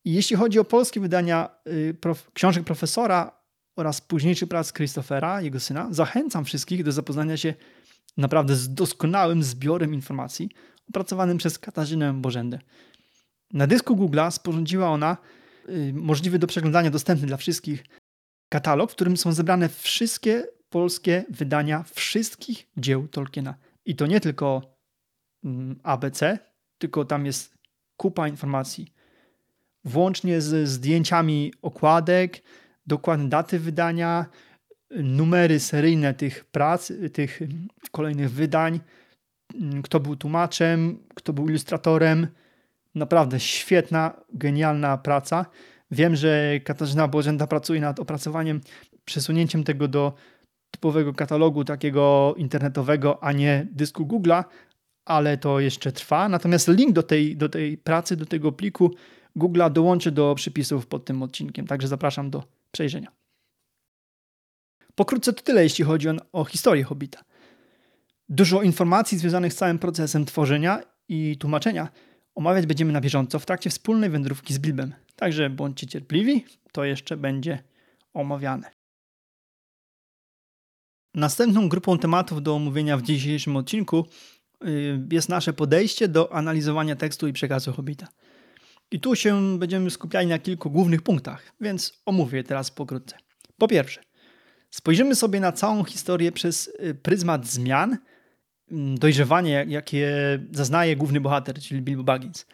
[0.06, 3.42] Jeśli chodzi o polskie wydania y, prof, książek profesora
[3.76, 7.54] oraz późniejszych prac Christophera, jego syna, zachęcam wszystkich do zapoznania się
[8.18, 10.50] naprawdę z doskonałym zbiorem informacji
[10.90, 12.60] opracowanym przez Katarzynę Bożendę.
[13.54, 15.18] Na dysku Google'a sporządziła ona
[15.94, 17.84] możliwy do przeglądania, dostępny dla wszystkich
[18.50, 23.56] katalog, w którym są zebrane wszystkie polskie wydania wszystkich dzieł Tolkiena.
[23.86, 24.62] I to nie tylko
[25.44, 26.40] mm, ABC,
[26.78, 27.54] tylko tam jest
[27.98, 28.94] kupa informacji.
[29.86, 32.42] Włącznie z zdjęciami okładek,
[32.86, 34.26] dokładne daty wydania,
[34.90, 37.40] numery seryjne tych prac, tych
[37.92, 38.80] kolejnych wydań,
[39.84, 42.28] kto był tłumaczem, kto był ilustratorem.
[42.96, 45.46] Naprawdę świetna, genialna praca.
[45.92, 48.62] Wiem, że Katarzyna Bożenda pracuje nad opracowaniem,
[49.06, 50.14] przesunięciem tego do
[50.72, 54.44] typowego katalogu takiego internetowego, a nie dysku Google'a,
[55.06, 56.30] ale to jeszcze trwa.
[56.30, 58.92] Natomiast link do tej, do tej pracy, do tego pliku
[59.36, 63.12] Google'a dołączę do przypisów pod tym odcinkiem, także zapraszam do przejrzenia.
[64.96, 67.24] Pokrótce to tyle, jeśli chodzi o, o historię Hobbita.
[68.30, 71.90] Dużo informacji związanych z całym procesem tworzenia i tłumaczenia
[72.36, 74.94] omawiać będziemy na bieżąco w trakcie wspólnej wędrówki z Bilbem.
[75.16, 77.64] Także bądźcie cierpliwi, to jeszcze będzie
[78.14, 78.72] omawiane.
[81.16, 84.06] Następną grupą tematów do omówienia w dzisiejszym odcinku
[84.66, 88.08] y, jest nasze podejście do analizowania tekstu i przekazu Hobbita.
[88.92, 93.18] I tu się będziemy skupiali na kilku głównych punktach, więc omówię je teraz pokrótce.
[93.58, 94.02] Po pierwsze,
[94.70, 97.98] spojrzymy sobie na całą historię przez y, pryzmat zmian,
[98.72, 100.10] dojrzewanie, jakie
[100.52, 102.46] zaznaje główny bohater, czyli Bilbo Baggins.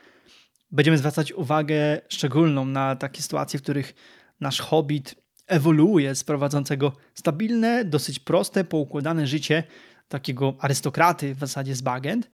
[0.71, 3.93] Będziemy zwracać uwagę szczególną na takie sytuacje, w których
[4.39, 5.15] nasz hobbit
[5.47, 9.63] ewoluuje z prowadzącego stabilne, dosyć proste, poukładane życie
[10.07, 12.31] takiego arystokraty w zasadzie z Bagend,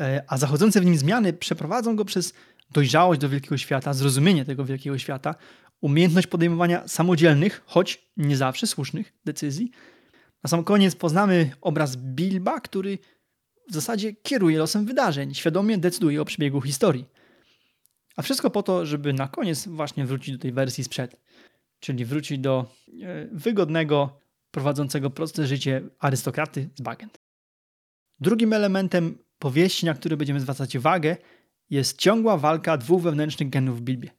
[0.00, 2.34] e, a zachodzące w nim zmiany przeprowadzą go przez
[2.70, 5.34] dojrzałość do wielkiego świata, zrozumienie tego wielkiego świata,
[5.80, 9.70] umiejętność podejmowania samodzielnych, choć nie zawsze słusznych decyzji.
[10.46, 12.98] Na sam koniec poznamy obraz Bilba, który
[13.68, 17.04] w zasadzie kieruje losem wydarzeń, świadomie decyduje o przebiegu historii.
[18.16, 21.20] A wszystko po to, żeby na koniec właśnie wrócić do tej wersji sprzed,
[21.80, 22.66] czyli wrócić do
[23.02, 24.20] e, wygodnego,
[24.50, 27.18] prowadzącego proste życie arystokraty z Bagend.
[28.20, 31.16] Drugim elementem powieści, na który będziemy zwracać uwagę,
[31.70, 34.10] jest ciągła walka dwóch wewnętrznych genów w Bilbie.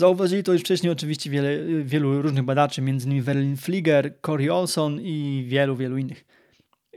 [0.00, 3.22] Zauważyli to już wcześniej oczywiście wiele, wielu różnych badaczy, m.in.
[3.22, 6.24] Verlin Flieger, Corey Olson i wielu, wielu innych.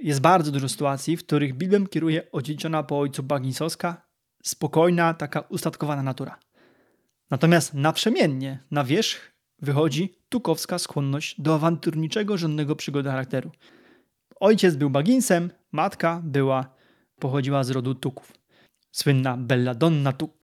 [0.02, 4.08] Jest bardzo dużo sytuacji, w których Bilbem kieruje odziedziczona po ojcu Bagnisowska,
[4.44, 6.40] spokojna, taka ustatkowana natura.
[7.30, 13.52] Natomiast naprzemiennie na wierzch wychodzi tukowska skłonność do awanturniczego, żądnego przygody charakteru.
[14.40, 16.76] Ojciec był Baginsem, matka była,
[17.20, 18.42] pochodziła z rodu Tuków
[18.92, 20.41] słynna Belladonna tu.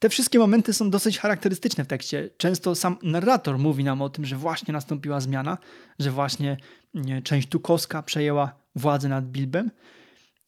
[0.00, 2.30] Te wszystkie momenty są dosyć charakterystyczne w tekście.
[2.36, 5.58] Często sam narrator mówi nam o tym, że właśnie nastąpiła zmiana,
[5.98, 6.56] że właśnie
[6.94, 9.70] nie, część Tukowska przejęła władzę nad Bilbem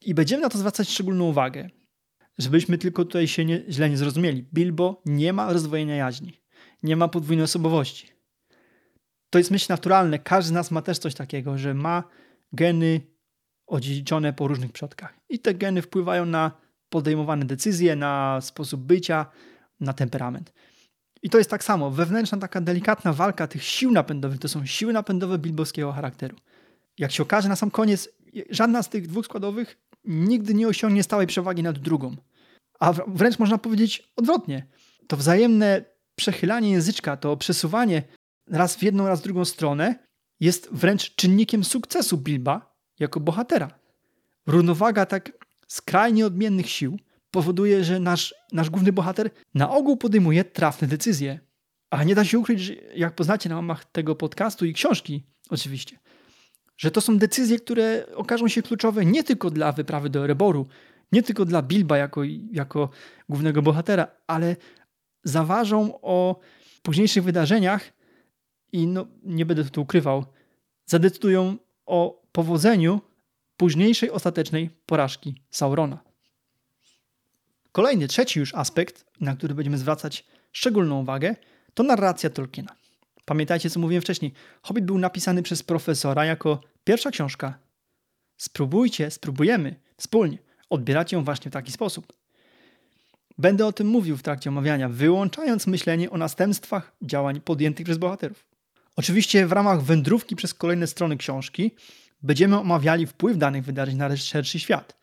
[0.00, 1.70] i będziemy na to zwracać szczególną uwagę.
[2.38, 4.42] Żebyśmy tylko tutaj się nie, źle nie zrozumieli.
[4.54, 6.40] Bilbo nie ma rozdwojenia jaźni.
[6.82, 8.08] Nie ma podwójnej osobowości.
[9.30, 10.18] To jest myśl naturalne.
[10.18, 12.04] Każdy z nas ma też coś takiego, że ma
[12.52, 13.00] geny
[13.66, 15.14] odziedziczone po różnych przodkach.
[15.28, 16.61] I te geny wpływają na
[16.92, 19.26] podejmowane decyzje, na sposób bycia,
[19.80, 20.52] na temperament.
[21.22, 21.90] I to jest tak samo.
[21.90, 26.36] Wewnętrzna taka delikatna walka tych sił napędowych to są siły napędowe bilbowskiego charakteru.
[26.98, 28.08] Jak się okaże na sam koniec,
[28.50, 32.16] żadna z tych dwóch składowych nigdy nie osiągnie stałej przewagi nad drugą.
[32.80, 34.66] A wręcz można powiedzieć odwrotnie.
[35.06, 35.84] To wzajemne
[36.16, 38.02] przechylanie języczka, to przesuwanie
[38.50, 39.98] raz w jedną, raz w drugą stronę
[40.40, 43.68] jest wręcz czynnikiem sukcesu Bilba jako bohatera.
[44.46, 45.32] Równowaga tak
[45.72, 46.98] skrajnie odmiennych sił
[47.30, 51.40] powoduje, że nasz, nasz główny bohater na ogół podejmuje trafne decyzje.
[51.90, 55.98] A nie da się ukryć, że jak poznacie na łamach tego podcastu i książki, oczywiście,
[56.76, 60.66] że to są decyzje, które okażą się kluczowe nie tylko dla wyprawy do Ereboru,
[61.12, 62.90] nie tylko dla Bilba jako, jako
[63.28, 64.56] głównego bohatera, ale
[65.24, 66.40] zaważą o
[66.82, 67.92] późniejszych wydarzeniach
[68.72, 70.24] i no, nie będę tu ukrywał,
[70.86, 71.56] zadecydują
[71.86, 73.00] o powodzeniu
[73.62, 75.98] późniejszej ostatecznej porażki Saurona.
[77.72, 81.36] Kolejny, trzeci już aspekt, na który będziemy zwracać szczególną uwagę,
[81.74, 82.76] to narracja Tolkiena.
[83.24, 84.32] Pamiętajcie, co mówiłem wcześniej.
[84.62, 87.58] Hobbit był napisany przez profesora jako pierwsza książka.
[88.36, 90.38] Spróbujcie, spróbujemy wspólnie
[90.70, 92.12] odbierać ją właśnie w taki sposób.
[93.38, 98.44] Będę o tym mówił w trakcie omawiania, wyłączając myślenie o następstwach działań podjętych przez bohaterów.
[98.96, 101.70] Oczywiście w ramach wędrówki przez kolejne strony książki
[102.22, 104.96] będziemy omawiali wpływ danych wydarzeń na szerszy świat.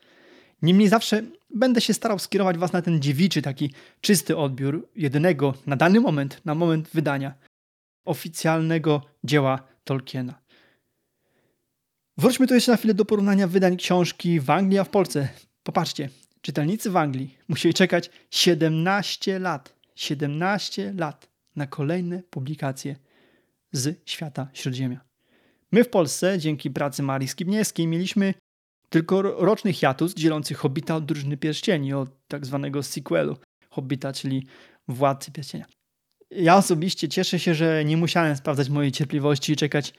[0.61, 1.23] Niemniej zawsze
[1.55, 6.41] będę się starał skierować Was na ten dziewiczy, taki czysty odbiór jedynego na dany moment,
[6.45, 7.33] na moment wydania
[8.05, 10.41] oficjalnego dzieła Tolkiena.
[12.17, 15.29] Wróćmy tu jeszcze na chwilę do porównania wydań książki w Anglii a w Polsce.
[15.63, 16.09] Popatrzcie,
[16.41, 19.75] czytelnicy w Anglii musieli czekać 17 lat.
[19.95, 22.95] 17 lat na kolejne publikacje
[23.71, 25.08] z świata Śródziemia.
[25.71, 28.33] My w Polsce, dzięki pracy Marii Skibniewskiej, mieliśmy
[28.89, 33.37] tylko roczny hiatus dzielący Hobbita od Drużyny Pierścieni, od tak zwanego sequelu
[33.69, 34.45] Hobbita, czyli
[34.87, 35.65] Władcy Pierścienia.
[36.31, 39.93] Ja osobiście cieszę się, że nie musiałem sprawdzać mojej cierpliwości i czekać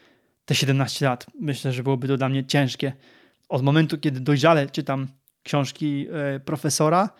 [0.44, 1.26] te 17 lat.
[1.40, 2.92] Myślę, że byłoby to dla mnie ciężkie.
[3.48, 5.08] Od momentu, kiedy dojrzale czytam
[5.42, 7.10] książki e, profesora,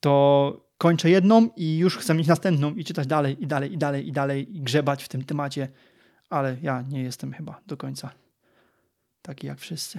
[0.00, 4.08] to kończę jedną i już chcę mieć następną i czytać dalej, i dalej, i dalej,
[4.08, 5.68] i dalej, i grzebać w tym temacie,
[6.30, 8.10] ale ja nie jestem chyba do końca
[9.22, 9.98] taki jak wszyscy.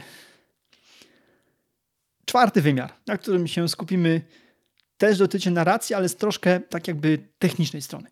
[2.25, 4.21] Czwarty wymiar, na którym się skupimy,
[4.97, 8.09] też dotyczy narracji, ale z troszkę tak jakby technicznej strony.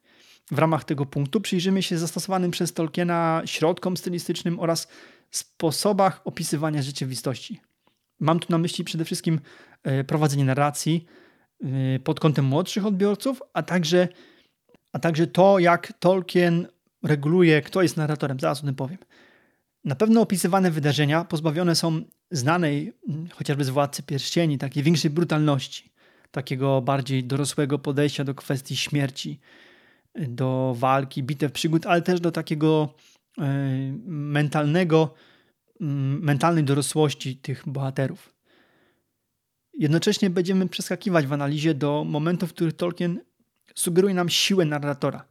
[0.52, 4.88] W ramach tego punktu przyjrzymy się zastosowanym przez Tolkiena środkom stylistycznym oraz
[5.32, 7.62] sposobach opisywania rzeczywistości.
[8.20, 9.40] Mam tu na myśli przede wszystkim
[9.84, 11.06] e, prowadzenie narracji
[11.64, 14.08] e, pod kątem młodszych odbiorców, a także,
[14.94, 16.68] a także to, jak Tolkien
[17.08, 18.40] reguluje, kto jest narratorem.
[18.40, 18.98] Zaraz o tym powiem.
[19.84, 22.02] Na pewno opisywane wydarzenia pozbawione są
[22.32, 22.94] znanej,
[23.32, 25.92] chociażby z Władcy Pierścieni, takiej większej brutalności,
[26.32, 29.40] takiego bardziej dorosłego podejścia do kwestii śmierci,
[30.16, 32.94] do walki, bitew, przygód, ale też do takiego
[33.38, 33.44] e,
[34.06, 35.14] mentalnego,
[35.80, 38.34] mentalnej dorosłości tych bohaterów.
[39.74, 43.20] Jednocześnie będziemy przeskakiwać w analizie do momentów, w których Tolkien
[43.76, 45.26] sugeruje nam siłę narratora,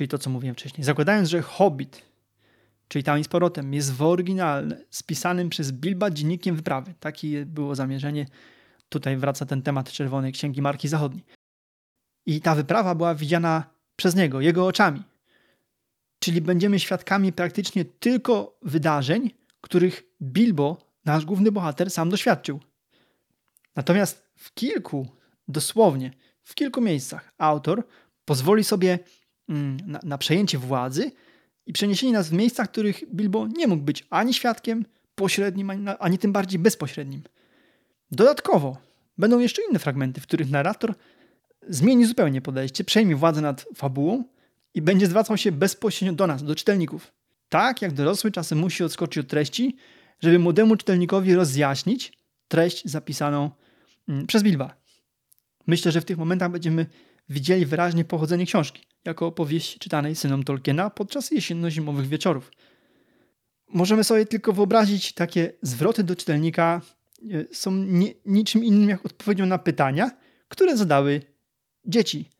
[0.00, 0.84] czyli to, co mówiłem wcześniej.
[0.84, 2.02] Zakładając, że Hobbit,
[2.88, 6.94] czyli tam i z powrotem, jest w oryginalne, spisanym przez Bilba dziennikiem wyprawy.
[7.00, 8.26] Takie było zamierzenie.
[8.88, 11.24] Tutaj wraca ten temat Czerwonej Księgi Marki Zachodniej.
[12.26, 13.64] I ta wyprawa była widziana
[13.96, 15.02] przez niego, jego oczami.
[16.18, 19.30] Czyli będziemy świadkami praktycznie tylko wydarzeń,
[19.60, 22.60] których Bilbo, nasz główny bohater, sam doświadczył.
[23.76, 25.08] Natomiast w kilku,
[25.48, 26.10] dosłownie,
[26.42, 27.86] w kilku miejscach autor
[28.24, 28.98] pozwoli sobie
[29.86, 31.12] na, na przejęcie władzy
[31.66, 34.84] i przeniesienie nas w miejscach, w których Bilbo nie mógł być ani świadkiem
[35.14, 37.22] pośrednim, ani, ani tym bardziej bezpośrednim.
[38.10, 38.76] Dodatkowo
[39.18, 40.94] będą jeszcze inne fragmenty, w których narrator
[41.68, 44.24] zmieni zupełnie podejście, przejmie władzę nad fabułą
[44.74, 47.12] i będzie zwracał się bezpośrednio do nas, do czytelników.
[47.48, 49.76] Tak jak dorosły czasem musi odskoczyć od treści,
[50.20, 52.12] żeby młodemu czytelnikowi rozjaśnić
[52.48, 53.50] treść zapisaną
[54.08, 54.74] mm, przez Bilba.
[55.66, 56.86] Myślę, że w tych momentach będziemy
[57.28, 62.50] widzieli wyraźnie pochodzenie książki, jako opowieści czytanej synom Tolkiena podczas jesienno-zimowych wieczorów.
[63.68, 66.80] Możemy sobie tylko wyobrazić takie zwroty do czytelnika
[67.30, 67.70] e, są
[68.26, 70.10] niczym innym jak odpowiedzią na pytania,
[70.48, 71.22] które zadały
[71.84, 72.30] dzieci.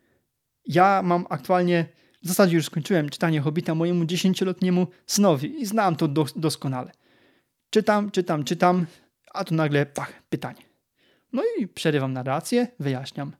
[0.66, 1.86] Ja mam aktualnie,
[2.22, 6.92] w zasadzie już skończyłem czytanie Hobbita mojemu dziesięcioletniemu synowi i znam to dos doskonale.
[7.70, 8.86] Czytam, czytam, czytam,
[9.34, 10.62] a tu nagle, pach, pytanie.
[11.32, 13.36] No i przerywam narrację, wyjaśniam.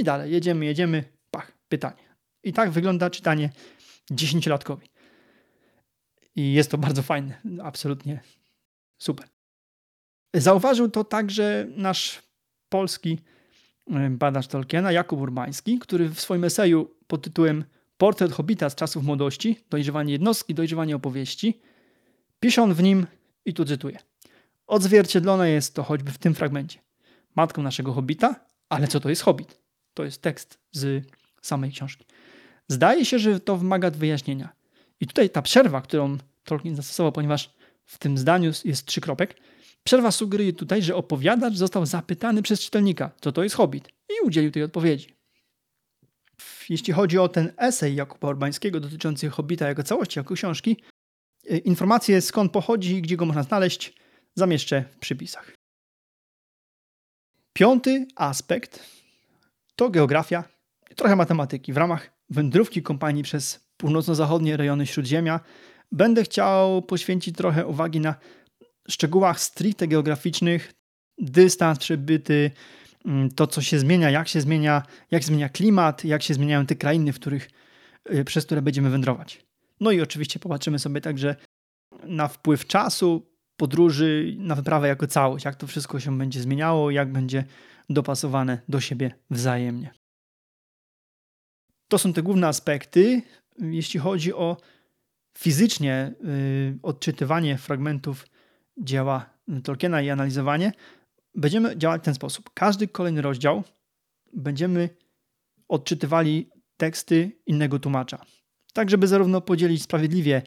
[0.00, 2.09] I dalej, jedziemy, jedziemy, pach, pytanie.
[2.44, 3.50] I tak wygląda czytanie
[4.10, 4.86] dziesięciolatkowi.
[6.36, 8.20] I jest to bardzo fajne, absolutnie
[8.98, 9.28] super.
[10.34, 12.22] Zauważył to także nasz
[12.68, 13.18] polski
[13.90, 17.64] e, badacz Tolkiena, Jakub Urbański, który w swoim eseju pod tytułem
[17.98, 21.60] Portret Hobita z czasów młodości, dojrzewanie jednostki, dojrzewanie opowieści,
[22.40, 23.06] pisze on w nim,
[23.44, 23.98] i tu cytuję,
[24.66, 26.78] odzwierciedlone jest to choćby w tym fragmencie.
[27.36, 29.60] Matką naszego Hobita, ale co to jest Hobbit?
[29.94, 31.06] To jest tekst z
[31.42, 32.06] samej książki.
[32.70, 34.48] Zdaje się, że to wymaga wyjaśnienia.
[35.00, 37.50] I tutaj ta przerwa, którą Tolkien zastosował, ponieważ
[37.84, 39.36] w tym zdaniu jest trzy kropek,
[39.84, 44.50] przerwa sugeruje tutaj, że opowiadacz został zapytany przez czytelnika, co to jest Hobbit i udzielił
[44.50, 45.14] tej odpowiedzi.
[46.68, 50.76] Jeśli chodzi o ten esej Jakuba Urbańskiego dotyczący Hobbita jako całości, jako książki,
[51.50, 53.94] y, informacje skąd pochodzi i gdzie go można znaleźć
[54.34, 55.52] zamieszczę w przypisach.
[57.52, 58.86] Piąty aspekt
[59.76, 60.44] to geografia
[60.90, 61.72] i trochę matematyki.
[61.72, 65.40] W ramach wędrówki kompanii przez północno-zachodnie rejony Śródziemia
[65.92, 68.14] będę chciał poświęcić trochę uwagi na
[68.88, 70.72] szczegółach stricte geograficznych,
[71.18, 72.50] dystans przebyty,
[73.04, 76.74] mm, to co się zmienia, jak się zmienia, jak zmienia klimat, jak się zmieniają te
[76.74, 77.50] krainy, w których,
[78.14, 79.46] y, przez które będziemy wędrować.
[79.80, 81.36] No i oczywiście popatrzymy sobie także
[82.04, 87.12] na wpływ czasu, podróży, na wyprawę jako całość, jak to wszystko się będzie zmieniało, jak
[87.12, 87.44] będzie
[87.90, 89.99] dopasowane do siebie wzajemnie.
[91.90, 93.22] To są te główne aspekty,
[93.58, 94.56] jeśli chodzi o
[95.38, 98.26] fizycznie y, odczytywanie fragmentów
[98.76, 99.30] dzieła
[99.64, 100.72] Tolkiena i analizowanie.
[101.34, 102.50] Będziemy działać w ten sposób.
[102.54, 103.62] Każdy kolejny rozdział
[104.32, 104.88] będziemy
[105.68, 108.24] odczytywali teksty innego tłumacza.
[108.72, 110.42] Tak, żeby zarówno podzielić sprawiedliwie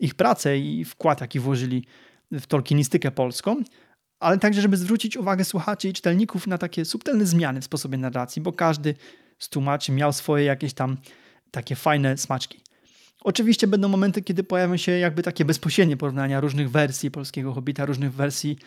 [0.00, 1.86] ich pracę i wkład, jaki włożyli
[2.32, 3.62] w tolkienistykę polską,
[4.18, 8.42] ale także, żeby zwrócić uwagę słuchaczy i czytelników na takie subtelne zmiany w sposobie narracji,
[8.42, 8.94] bo każdy
[9.38, 10.96] z tłumaczy miał swoje jakieś tam
[11.50, 12.60] takie fajne smaczki.
[13.20, 18.12] Oczywiście będą momenty, kiedy pojawią się jakby takie bezpośrednie porównania różnych wersji polskiego Hobbita, różnych
[18.12, 18.58] wersji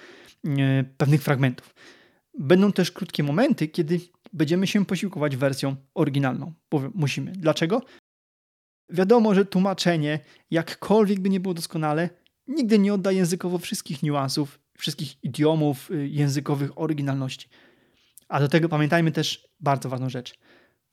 [0.45, 1.76] e, pewnych fragmentów.
[2.39, 3.99] Będą też krótkie momenty, kiedy
[4.34, 6.53] będziemy się posiłkować wersją oryginalną.
[6.70, 7.32] Powiem, musimy.
[7.32, 7.82] Dlaczego?
[8.89, 10.20] Wiadomo, że tłumaczenie,
[10.51, 12.09] jakkolwiek by nie było doskonale,
[12.47, 17.49] nigdy nie odda językowo wszystkich niuansów, wszystkich idiomów y, językowych oryginalności.
[18.28, 20.39] A do tego pamiętajmy też bardzo ważną rzecz.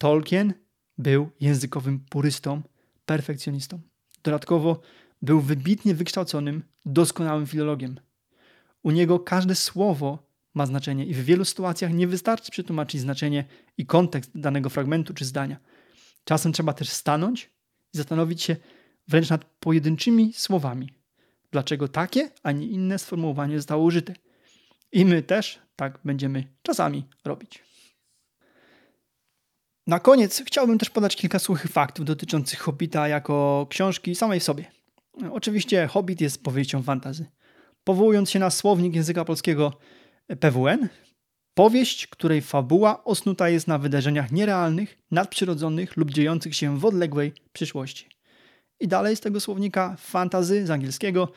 [0.04, 0.54] Tolkien
[0.98, 2.62] był językowym purystą,
[3.06, 3.80] perfekcjonistą.
[4.22, 4.80] Dodatkowo
[5.22, 8.00] był wybitnie wykształconym, doskonałym filologiem.
[8.82, 13.44] U niego każde słowo ma znaczenie i w wielu sytuacjach nie wystarczy przetłumaczyć znaczenie
[13.78, 15.56] i kontekst danego fragmentu czy zdania.
[16.24, 17.50] Czasem trzeba też stanąć
[17.94, 18.56] i zastanowić się
[19.08, 20.88] wręcz nad pojedynczymi słowami.
[21.50, 24.14] Dlaczego takie, a nie inne sformułowanie zostało użyte?
[24.92, 27.73] I my też tak będziemy czasami robić.
[29.86, 34.64] Na koniec chciałbym też podać kilka suchych faktów dotyczących Hobbita jako książki samej sobie.
[35.32, 37.26] Oczywiście Hobbit jest powieścią fantazy.
[37.84, 39.72] Powołując się na słownik języka polskiego
[40.40, 40.88] PWN,
[41.54, 48.08] powieść, której fabuła osnuta jest na wydarzeniach nierealnych, nadprzyrodzonych lub dziejących się w odległej przyszłości.
[48.80, 51.28] I dalej z tego słownika fantazy z angielskiego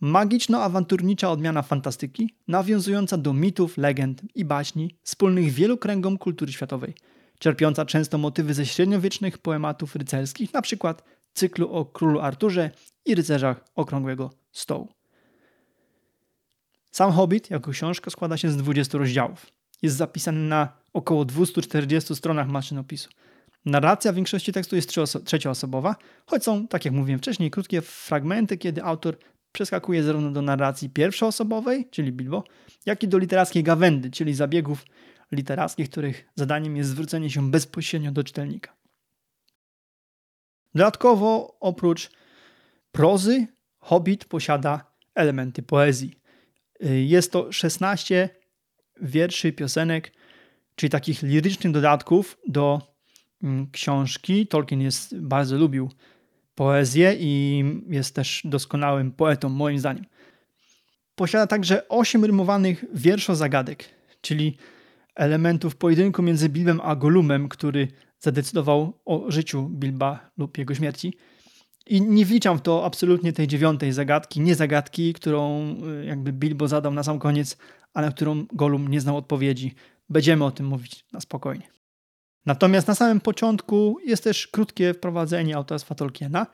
[0.00, 6.94] magiczno-awanturnicza odmiana fantastyki, nawiązująca do mitów, legend i baśni wspólnych wielu kręgom kultury światowej–
[7.38, 10.94] czerpiąca często motywy ze średniowiecznych poematów rycerskich, np.
[11.34, 12.70] cyklu o królu Arturze
[13.04, 14.88] i rycerzach Okrągłego Stołu.
[16.90, 19.46] Sam Hobbit jako książka składa się z 20 rozdziałów.
[19.82, 23.10] Jest zapisany na około 240 stronach maszynopisu.
[23.64, 28.82] Narracja w większości tekstu jest trzecioosobowa, choć są, tak jak mówiłem wcześniej, krótkie fragmenty, kiedy
[28.82, 29.16] autor
[29.52, 32.44] przeskakuje zarówno do narracji pierwszoosobowej, czyli Bilbo,
[32.86, 34.84] jak i do literackiej gawędy, czyli zabiegów
[35.32, 38.76] literackich, których zadaniem jest zwrócenie się bezpośrednio do czytelnika.
[40.74, 42.10] Dodatkowo, oprócz
[42.92, 43.46] prozy,
[43.78, 46.14] Hobbit posiada elementy poezji.
[47.06, 48.28] Jest to 16
[49.00, 50.12] wierszy, piosenek,
[50.76, 52.80] czyli takich lirycznych dodatków do
[53.42, 54.46] mm, książki.
[54.46, 55.90] Tolkien jest, bardzo lubił
[56.54, 60.04] poezję i jest też doskonałym poetą, moim zdaniem.
[61.14, 63.84] Posiada także 8 rymowanych wierszo-zagadek,
[64.20, 64.56] czyli
[65.14, 67.88] elementów pojedynku między Bilbem a Golumem, który
[68.18, 71.14] zadecydował o życiu Bilba lub jego śmierci.
[71.86, 76.68] I nie wliczam w to absolutnie tej dziewiątej zagadki, nie zagadki, którą y, jakby Bilbo
[76.68, 77.56] zadał na sam koniec,
[77.94, 79.74] a na którą Golum nie znał odpowiedzi.
[80.08, 81.68] Będziemy o tym mówić na spokojnie.
[82.46, 86.46] Natomiast na samym początku jest też krótkie wprowadzenie autorstwa Tolkiena,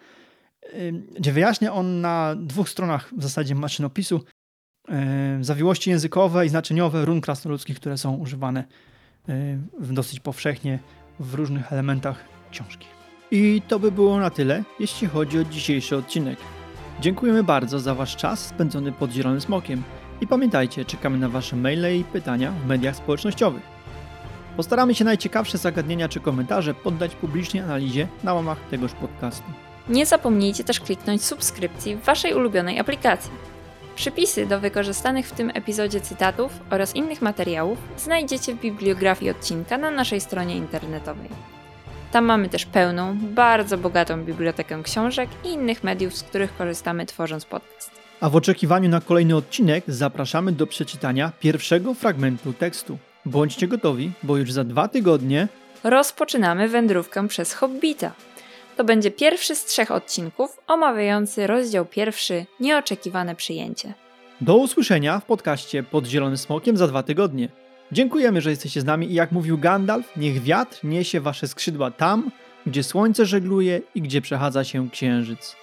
[1.19, 4.25] gdzie wyjaśnia on na dwóch stronach w zasadzie maszynopisu
[5.41, 8.65] zawiłości językowe i znaczeniowe run krasnoludzkich, które są używane
[9.81, 10.79] dosyć powszechnie
[11.21, 12.87] w różnych elementach książki.
[13.31, 16.39] I to by było na tyle, jeśli chodzi o dzisiejszy odcinek.
[17.01, 19.83] Dziękujemy bardzo za Wasz czas spędzony pod Zielonym Smokiem
[20.21, 23.63] i pamiętajcie, czekamy na Wasze maile i pytania w mediach społecznościowych.
[24.57, 29.51] Postaramy się najciekawsze zagadnienia czy komentarze poddać publicznej analizie na łamach tegoż podcastu.
[29.89, 33.31] Nie zapomnijcie też kliknąć subskrypcji w Waszej ulubionej aplikacji.
[33.99, 39.91] Przypisy do wykorzystanych w tym epizodzie cytatów oraz innych materiałów znajdziecie w bibliografii odcinka na
[39.91, 41.29] naszej stronie internetowej.
[42.13, 47.45] Tam mamy też pełną, bardzo bogatą bibliotekę książek i innych mediów, z których korzystamy tworząc
[47.45, 47.91] podcast.
[48.21, 52.99] A w oczekiwaniu na kolejny odcinek zapraszamy do przeczytania pierwszego fragmentu tekstu.
[53.27, 55.49] Bądźcie gotowi, bo już za dwa tygodnie
[55.85, 58.13] rozpoczynamy wędrówkę przez Hobbita.
[58.79, 63.95] To będzie pierwszy z trzech odcinków omawiający rozdział pierwszy Nieoczekiwane przyjęcie.
[64.41, 67.49] Do usłyszenia w podcaście Pod Zielonym Smokiem za dwa tygodnie.
[67.93, 72.31] Dziękujemy, że jesteście z nami i jak mówił Gandalf, niech wiatr niesie wasze skrzydła tam,
[72.67, 75.57] gdzie słońce żegluje i gdzie przechadza się księżyc.